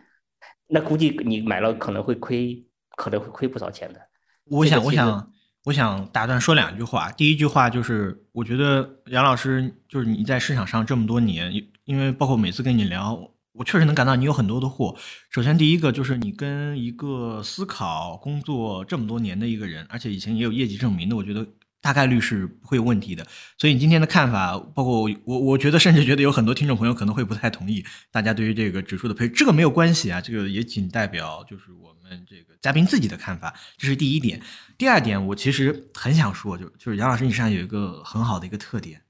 [0.68, 2.64] 那估计你买了可能会亏，
[2.96, 4.00] 可能会亏不少钱的。
[4.46, 5.32] 我想，我想，
[5.64, 7.10] 我想打断说两句话。
[7.12, 11.52] 第一句话就是，我觉得杨老师就是你在市场上这么多年，
[11.84, 14.96] 因为包括每次跟你聊，我确实能感到你有很多的货。
[15.30, 21.46] 首先，第一个就是你跟一个思考工作这么多年的一个人，而且以前也有业绩证明的，我觉得
[21.84, 23.26] 大概率是不会有问题的。
[23.58, 34.40] 所以你今天的看法，包括我，我我觉得甚至觉得有很多听众朋友可能会不太同意大家对于这个指数的配置，这个没有关系啊，这个也仅代表就是我们这个嘉宾自己的看法，这是第一点。
[34.78, 39.02] 第二点，我其实很想说，就就是杨老师你身上有一个很好的一个特点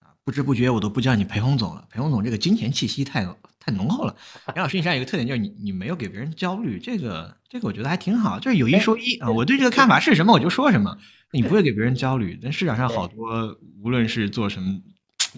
[0.00, 3.28] 啊，不知不觉我都不叫你裴洪总了，裴洪总这个金钱气息太
[3.60, 4.16] 太浓厚了。
[4.56, 10.98] 杨老师你身上有一个特点，就是你你没有给别人焦虑，这个这个我觉得还挺好，就是有一说一啊，我对这个看法是什么我就说什么，
[11.34, 12.38] 你不会给别人焦虑。
[12.42, 14.80] 但市场上好多无论是做什么，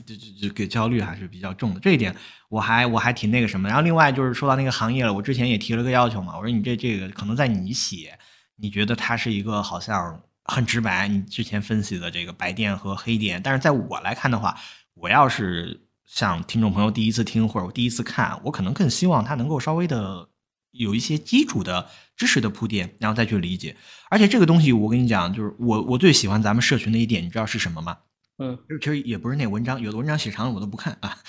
[0.07, 2.15] 就就就给焦虑还是比较重的，这一点
[2.49, 3.69] 我还我还挺那个什么。
[3.69, 8.19] 然后另外就是说到那个行业了，我之前也提了个要求嘛，我说你这这个可能在你写。
[8.59, 14.57] 你觉得它是一个好像很直白，你之前分析的这个白电和黑电，但是在我来看的话，
[14.95, 20.27] 我要是像听众朋友第一次听或者我第一次看，我可能更希望它能够稍微的
[20.71, 21.87] 有一些基础的
[22.17, 23.77] 知识的铺垫，然后再去理解。
[24.11, 27.99] 而且这个东西我跟你讲，就是我我最喜欢咱们社群的一点，你知道是什么吗？
[28.39, 31.17] 嗯，其实也不是那文章，有的文章写长了我都不看啊。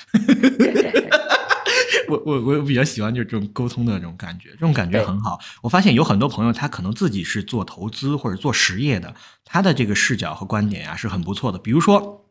[2.10, 5.38] 我我我比较喜欢就是这种沟通的这种感觉，这种感觉很好。
[5.62, 9.14] 我发现有很多朋友，他可能自己是做投资或者做实业的，
[9.44, 11.60] 他的这个视角和观点啊是很不错的。
[11.60, 12.26] 比如说，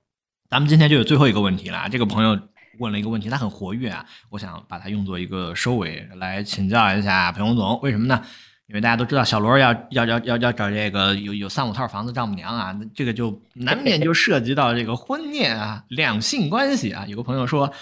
[0.48, 1.88] 咱们今天就有最后一个问题了。
[1.90, 2.38] 这个朋友
[2.78, 8.22] 问了一个问题，他很活跃啊，我想把它用作一个收尾来请教一下裴洪总，为什么呢？
[8.68, 17.04] 因为大家都知道小罗要要要要要找这个有有三五套房子丈母娘啊，这个就难免就涉及到这个婚恋啊、两性关系啊。
[17.06, 17.72] 有个朋友说。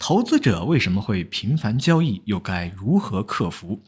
[0.00, 2.22] 投资者为什么会频繁交易？
[2.24, 3.82] 又该如何克服？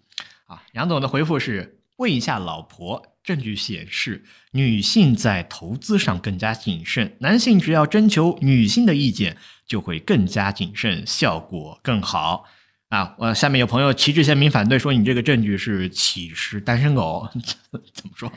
[0.47, 3.07] 啊，杨总的回复是：问一下老婆。
[3.23, 9.37] 证据显示，女性在投资上更加谨慎，男性只要征求女性的意见，
[9.67, 12.47] 就会更加谨慎，效果更好。
[12.89, 17.29] 啊，我下面有朋友旗帜鲜明反对，说你这个证据是歧视单身狗，
[17.93, 18.33] 怎么说？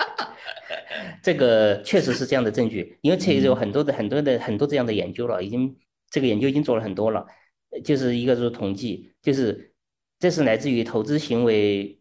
[1.22, 5.74] 这个确实是这样的证据，因为确实有很多的很多的很多这样的研究了，已经。
[6.10, 7.26] 这个研究已经做了很多了，
[7.84, 9.74] 就是一个是统计，就是
[10.18, 11.97] 这是来自于《投资行为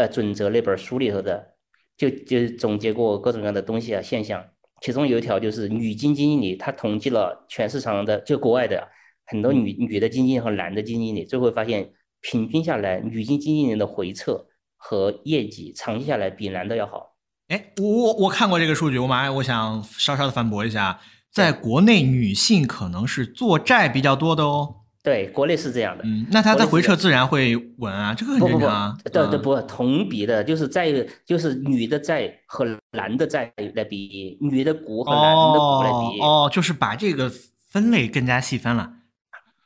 [0.00, 1.54] 呃准则》那本书里头的，
[1.96, 4.42] 就就总结过各种各样的东西啊现象，
[4.80, 8.88] 其中有一条就是女基金经理，他统计了全市场的就国外的
[9.26, 14.46] 很多女女的基金和男的基金经理，最后发现平均下来，女基金经理的回撤
[14.76, 17.16] 和业绩长期下来比男的要好。
[17.48, 21.00] 哎，我我我看过这个数据，我马上我想稍稍的反驳一下。
[21.32, 24.79] 在国内，女性可能是做债比较多的哦。
[25.02, 26.04] 对，国内是这样的。
[26.04, 28.96] 嗯，那它的回撤自然会稳啊，这个很正常啊。
[29.10, 30.92] 对对不，同比的，就是在，
[31.24, 36.20] 就是女的在和男的在来比，女的股和男的股来比。
[36.20, 37.32] 哦，就是把这个
[37.70, 38.92] 分类更加细分了。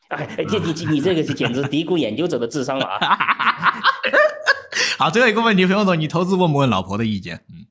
[0.08, 3.82] 哎，这你你这个是简直低估研究者的智商了啊！
[4.96, 7.40] 好，最后一个问题，裴总总，你投资问不问老婆的意见？
[7.48, 7.66] 嗯，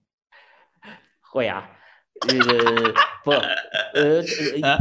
[1.22, 1.64] 会啊。
[2.28, 2.94] 呃
[3.24, 4.22] 不，呃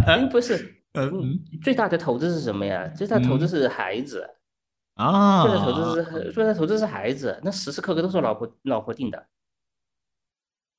[0.07, 2.87] 呃 不是，嗯，最大的投资是什么呀？
[2.89, 4.29] 最大的投资是孩子
[4.95, 9.27] 啊，最大投资是最大投资是孩子，那时时刻刻都是老婆老婆定的。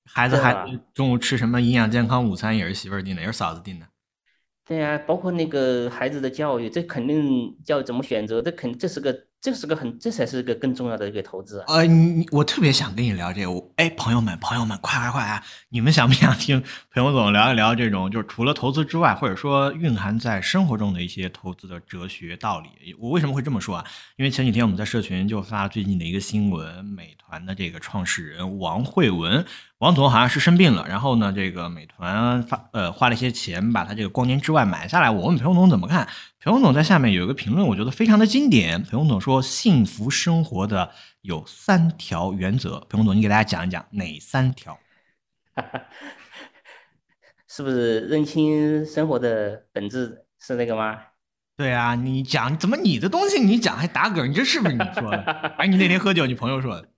[0.06, 3.88] 孩子还中午吃什么营养健康午餐也是媳妇儿定的，也是嫂子定的。
[4.66, 9.28] 对呀，包括那个孩子的教育，这肯定教育怎么选择，这肯这是个。
[9.44, 11.62] 这是个很，这才是一个更重要的一个投资。
[11.68, 13.52] 呃，你我特别想跟你聊这个。
[13.76, 15.44] 哎，朋友们，朋友们，快快快啊！
[15.68, 22.96] 你们想不想听裴勇总聊一聊这种，就是除了投资之外，或者说蕴含在生活中的一些投资的哲学道理？
[22.98, 23.86] 我为什么会这么说啊？
[24.16, 29.46] 因为前几天我们在社群就发最近的一个新闻，美团的这个创始人王慧文。
[29.80, 35.12] 王总好像是生病了，然后呢，这个美团发呃花了一些钱把他这个光年之外买下来。
[35.12, 36.08] 我问裴洪总怎么看，
[36.44, 38.84] 裴洪总在下面有一个评论，我觉得非常的经典。
[38.84, 40.92] 裴洪总说，幸福生活的
[41.22, 42.82] 有三条原则。
[42.90, 44.78] 裴洪总，你给大家讲一讲哪三条？
[47.48, 51.00] 是不是认清生活的本质是那个吗？
[51.56, 55.24] 对啊，你讲怎么你的东西你讲还打嗝，你这是不是你说的？
[55.58, 56.90] 哎，你那天喝酒，你朋友说的。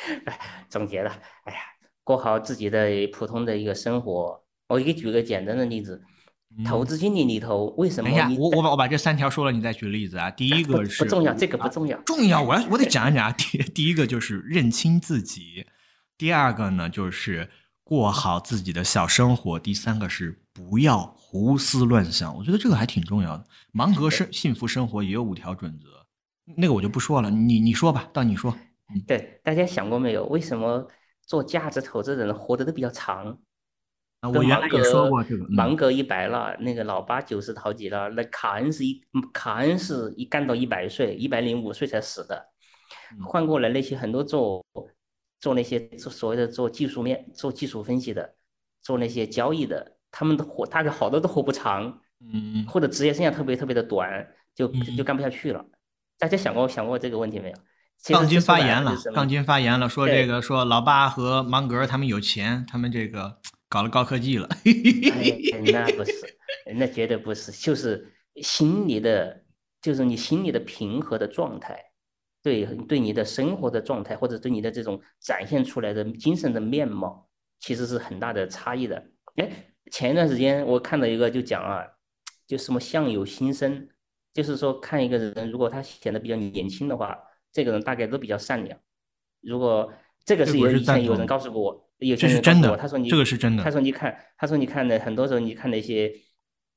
[0.70, 1.10] 总结了，
[1.44, 1.58] 哎呀。
[2.04, 4.42] 过好自己的普通的一个生活。
[4.68, 6.02] 我给你举个简单的例子，
[6.66, 8.10] 投资经理里头为什么？
[8.10, 10.30] 等一下，我我把我把这三条说了，你再举例子啊。
[10.30, 11.96] 第一个是不重要，这个不重要。
[12.02, 13.32] 重要，我要我得讲一讲。
[13.34, 15.66] 第第一个就是认清自己，
[16.16, 17.48] 第二个呢就是
[17.84, 22.34] 过好自己的小生活，第三个是不要胡思乱想。
[22.36, 23.44] 我觉得这个还挺重要的。
[23.72, 25.86] 芒格生幸福生活也有五条准则，
[26.56, 27.30] 那个我就不说了。
[27.30, 28.56] 你你说吧，到你说。
[29.06, 30.24] 对，大家想过没有？
[30.26, 30.88] 为什么？
[31.26, 33.38] 做价值投资人活得都比较长，
[34.20, 39.00] 啊，我原来也说过这个，芒格一百了，那个老八九十好几了，那卡恩是一
[39.32, 42.48] 卡恩是一干到一百岁，一百零五岁才死的。
[43.26, 44.64] 换过来那些很多做
[45.40, 48.34] 做那些做所谓的做技术面做技术分析的，
[48.82, 55.64] 做那些交易的，他们都活大概好多都活不长，嗯，或者职业生涯特别特别的短，就嗯就干不下去了。
[56.18, 57.56] 大家想过想过这个问题没有？
[58.12, 63.38] 杠精发言了杠精发言了，说这个说老八和芒格他们有钱，他们这个
[63.68, 64.48] 搞了高科技了。
[64.64, 66.36] 哎，那不是，
[66.74, 69.44] 那绝对不是，就是心理的，
[69.82, 71.78] 就是你心理的平和的状态，
[72.42, 77.28] 对对你的生活的状态，或者对你的这种展现出来的精神的面貌，
[77.60, 79.10] 其实是很大的差异的。
[79.36, 79.50] 哎，
[79.90, 81.84] 前一段时间我看到一个就讲啊，
[82.46, 83.88] 就什么相由心生，
[84.32, 87.18] 就是说看一个人如果他显得比较年轻的话，
[87.52, 88.78] 这个人大概都比较善良。
[89.40, 89.92] 如果
[90.24, 96.12] 这个是有以前有人告诉过我，有这些是真的人告诉我，他说你这个是真的他说你看，他说你看的很多时候你看那些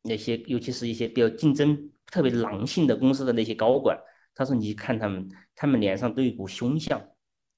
[0.04, 3.98] 那些，尤其是一些比较竞争特别狼性的公司的那些高管，
[4.34, 7.00] 他说你看他们，他们脸上都有股凶相，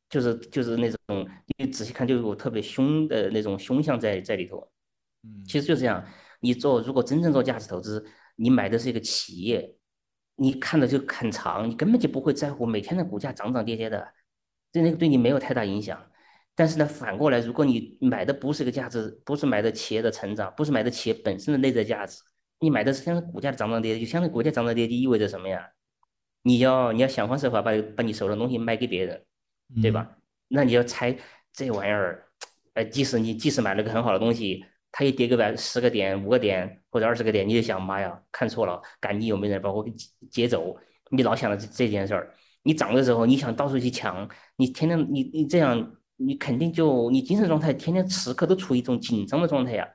[0.10, 4.58] 就是就是那种你仔细看就有股特别凶的那种凶相在在里头。
[5.24, 6.06] 嗯其实就这样，
[6.42, 8.06] 你做如果真正做价值投资，
[8.36, 9.74] 你买的是一个企业，
[10.36, 14.06] 你看的就很长，你根本就不会在乎每天的股价涨涨跌跌的，
[14.74, 16.06] 对那个对你没有太大影响。
[16.56, 22.22] 但是呢，反过来，如果你买的不是个价值，不是买的企业的成长，不是买的企业本身的内在价值，
[22.60, 25.68] 你买的是相当股价的涨涨跌跌，就相当于股价涨涨跌跌意味着什么呀？
[26.44, 29.24] 你要你要想方设法把把你手上的东西卖给别人，
[29.82, 29.90] 对？
[29.90, 30.18] 嗯吧？
[30.50, 31.18] 那你要猜
[31.54, 32.28] 这玩意儿，
[32.74, 40.78] 呃，即使你即使买了个很好的东西，它也跌个百十个点、五个点或者二十个点，你就想妈呀，看错了，赶紧有没有人把我给接接走？
[41.10, 49.88] 你老想着这这件事儿，你涨的时候你想到处去抢，你天天你你这样，你肯定就你精神状态天天时刻都处于一种紧张的状态呀。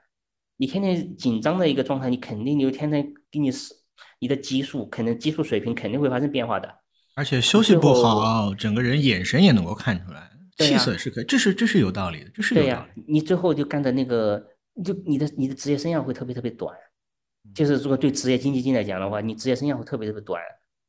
[0.57, 3.73] 你天天紧张的一个状态，你肯定就天天给你是
[4.19, 6.69] 你的激素，可能激素水平肯定会发生变化的。
[7.15, 13.05] 而且休息不好，整个人眼神也能够看出来，气色是可以，这是这是有道理的，这是有对呀、道理。
[13.07, 14.45] 你最后就干的那个，
[14.85, 16.75] 就你的你的职业生涯会特别特别短。
[16.75, 20.43] 嗯就是如果对职业经济金来讲的话，你职业生涯会特别特别短。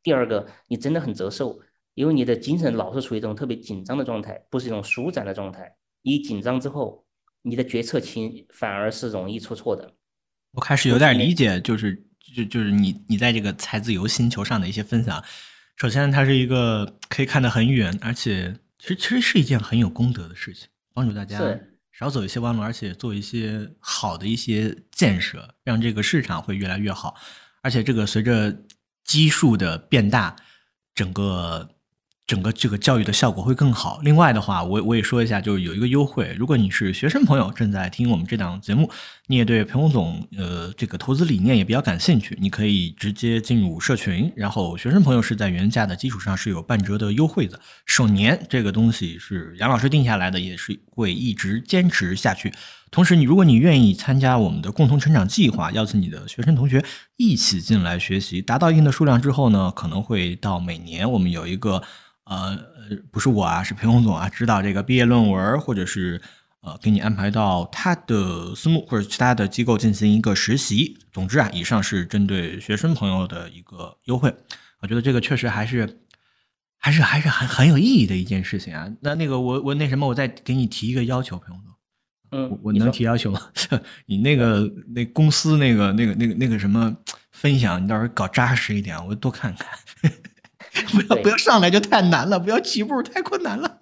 [0.04, 1.58] 第二个，你真的很折寿，
[2.00, 5.70] 因为你的精神老是处于一种特别紧张的状态，不是一种舒展的状态。
[6.02, 7.06] 一紧张之后，
[7.42, 9.94] 你的决策情反而是容易出错的。
[10.54, 12.02] 我开始有点理解，就是
[12.34, 15.22] 就就是你你在这个财自由星球上的一些分享。
[15.76, 27.14] 首先，它是一个可以看得很远，而且其实其实是一件很有功德的事情，帮助大家是少走一些弯路，而且做一些好的一些建设，让这个市场会越来越好。
[27.62, 28.58] 而且这个随着
[29.04, 30.34] 基数的变大，
[30.96, 31.70] 整个
[32.30, 34.00] 整个这个教育的效果会更好。
[34.04, 38.88] 另外的话，我我也说一下，就是有一个优惠，如果你是学生朋友正在听我们这档节目，
[39.26, 47.60] 你也对彭总呃这个投资理念也比较感兴趣，你可以直接进入社群，然后学生朋友是在原价的基础上是有半折的优惠的。
[47.88, 52.54] 首年这个东西是杨老师定下来的，也是会一直坚持下去。
[52.92, 56.86] 同时，你如果你愿意参加我们的共同成长计划，邀请你的学生同学
[57.18, 61.82] 一起进来学习，达到一定的数量之后呢，可能会到每年我们有一个
[62.30, 66.22] 呃呃，不是我啊，是裴洪总啊，指导这个毕业论文，或者是
[66.62, 70.98] 呃给你安排到他的私募或者其他的机构进行一个实习。
[71.12, 74.34] 总之啊，以上是针对学生朋友的一个优惠，
[74.80, 76.02] 我觉得这个确实还是。
[76.82, 78.90] 还是还是很很有意义的一件事情啊！
[79.02, 81.74] 那那个我我那什么，我再给你提一个要求，裴洪总，
[82.32, 83.42] 嗯我，我能提要求吗？
[84.08, 84.66] 你那个
[84.96, 86.96] 那公司那个那个那个那个什么
[87.34, 89.78] 分享，你到时候搞扎实一点，我多看看。
[90.92, 93.80] 不要不要上来就太难了，不要起步太困难了。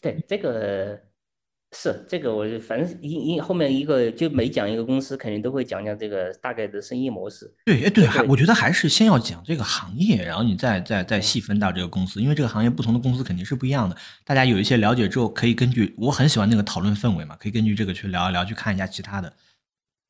[0.00, 1.00] 对，这个
[1.74, 7.50] 是这个，我就反正一一后面一个就每讲一个公司，肯定都会讲讲这个大概的生意模式。
[7.64, 13.96] 对，哎对，我觉得还是先要讲这个行业，然后你再再再细分到这个公司，因为这个行业不同的公司肯定是不一样的。
[14.24, 19.32] 大家有一些了解之后，可以根据我很喜欢那个讨论氛围嘛，可以根据这个去聊一聊，去看一下其他的。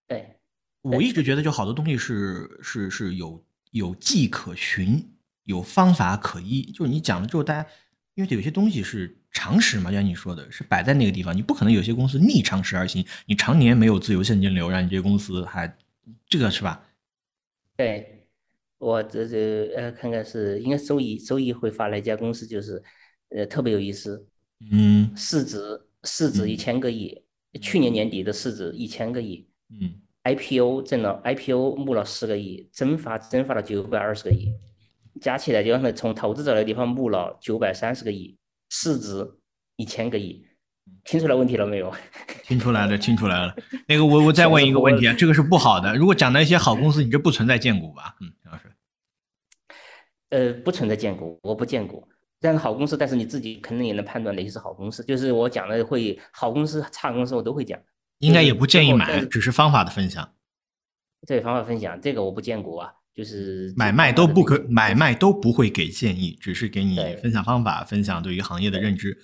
[0.09, 0.37] 对，
[0.81, 5.12] 我一直觉得，就好多东西是是是有有迹可循，
[5.45, 6.63] 有方法可依。
[6.73, 7.69] 就是你讲了之后，大家
[8.15, 15.77] 因为有些东西是常识嘛，就像你说的，是摆在那个地方，你不可能有些公司逆常识而行，你常年没有自由现金流，让你这些公司还
[16.29, 16.85] 这个是吧？
[17.77, 18.27] 对，
[18.79, 22.83] 我这这呃，看看是应该周一周一会发来一家公司，就是
[23.31, 24.29] 呃特别有意思，
[24.71, 25.59] 嗯市值
[26.05, 27.25] 市值一嗯千个亿，
[27.61, 34.53] 去年年底的市值一千个亿嗯，IPO 挣了 IPO 募了十个亿，增发增发了九百二十个亿，
[35.23, 38.37] 加起来就让他从投资者的地方募了九百三十个亿，
[38.69, 39.25] 市值
[39.77, 40.45] 一千个亿，
[41.05, 41.95] 听出来问题了没有？
[42.43, 43.55] 听出来了，听出来了。
[43.87, 45.95] 那个我我再问一个问题啊，这个是不好的。
[45.95, 48.17] 如果讲到一些好公司，你这不存在荐股吧？
[48.21, 48.73] 嗯，杨老师。
[50.31, 52.07] 呃，不存在荐股，我不荐股。
[52.41, 55.05] 但是好公司，但是你自己肯定也能判断哪些是好公司。
[55.05, 57.81] 就是我讲的会好公司、差公司，我都会讲。
[58.19, 60.35] 应该也不建议买，只是方法的分享。
[61.27, 69.17] 对方法分享，这个我不荐股啊，就是买卖都不可，买卖都不会给建议，只是给你分享方法，分享对于行业的认知。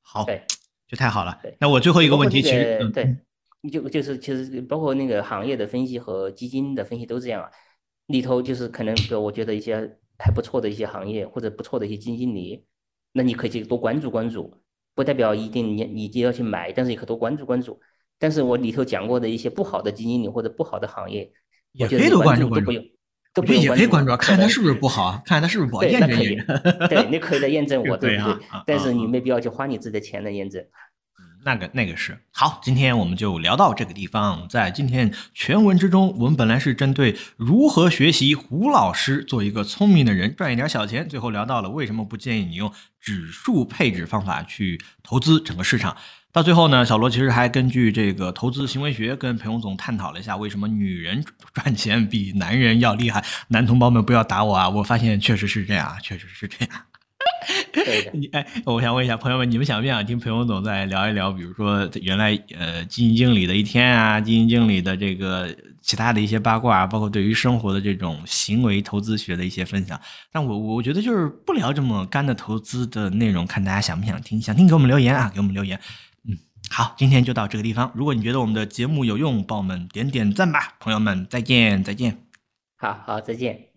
[0.00, 0.42] 好，对
[0.88, 1.56] 这太好了对。
[1.60, 3.16] 那我最后一个问题，其实对，
[3.70, 7.50] 就就是其实包括那个行业的分析和基金的分析都这样啊，
[8.06, 12.64] 里头就是可能比如我觉得一些还不错的一些行业或者不错的一些基金经理，
[13.12, 14.54] 那你可以去多关注关注，
[14.94, 17.80] 不代表一定你你一定要去买，但是你可以多关注关注。
[18.18, 21.30] 但是我里头讲过的一些不好的基金经理或者不好的行业，
[21.72, 22.72] 也我觉得你可以多关注注关注
[23.34, 28.58] 都不也可以关注，啊，看他是不是不好，看他是不是不好，对，验证验证。，对，你可以来验证 我，对对不对啊啊？
[28.58, 30.64] 啊但是你啊没必要去花你自己的钱来验证。
[31.46, 34.48] 那个那个是好，今天我们就聊到这个地方。
[34.48, 45.94] 在今天全文之中，我们本来是针对如何学习胡老师做一个聪明的人，赚一点小钱，最后聊到了为什么不建议你用指数配置方法去投资整个市场。
[46.34, 53.24] 到最后呢，小罗其实还根据这个投资行为学跟裴勇总探讨了一下，为什么女人赚钱比男人要厉害。
[53.46, 54.68] 男同胞们不要打我啊！
[54.68, 56.74] 我发现确实是这样，确实是这样。
[58.12, 70.00] 你哎，我想问一下朋友们，你们想不想听裴勇总再聊一聊，比如说原来呃基金经理的一天啊，基金经理的这个其他的一些八卦啊，包括对于生活的这种行为投资学的一些分享？
[70.32, 75.78] 但我我觉得就是不聊这么干的投资的内容，看大家想不想听，想听给我们留言啊，给我们留言。
[76.76, 77.92] 好，今天就到这个地方。
[77.94, 82.26] 如果你觉得我们的节目有用，帮我们点点赞吧，朋友们，再见，再见。
[82.76, 83.73] 好好，再见。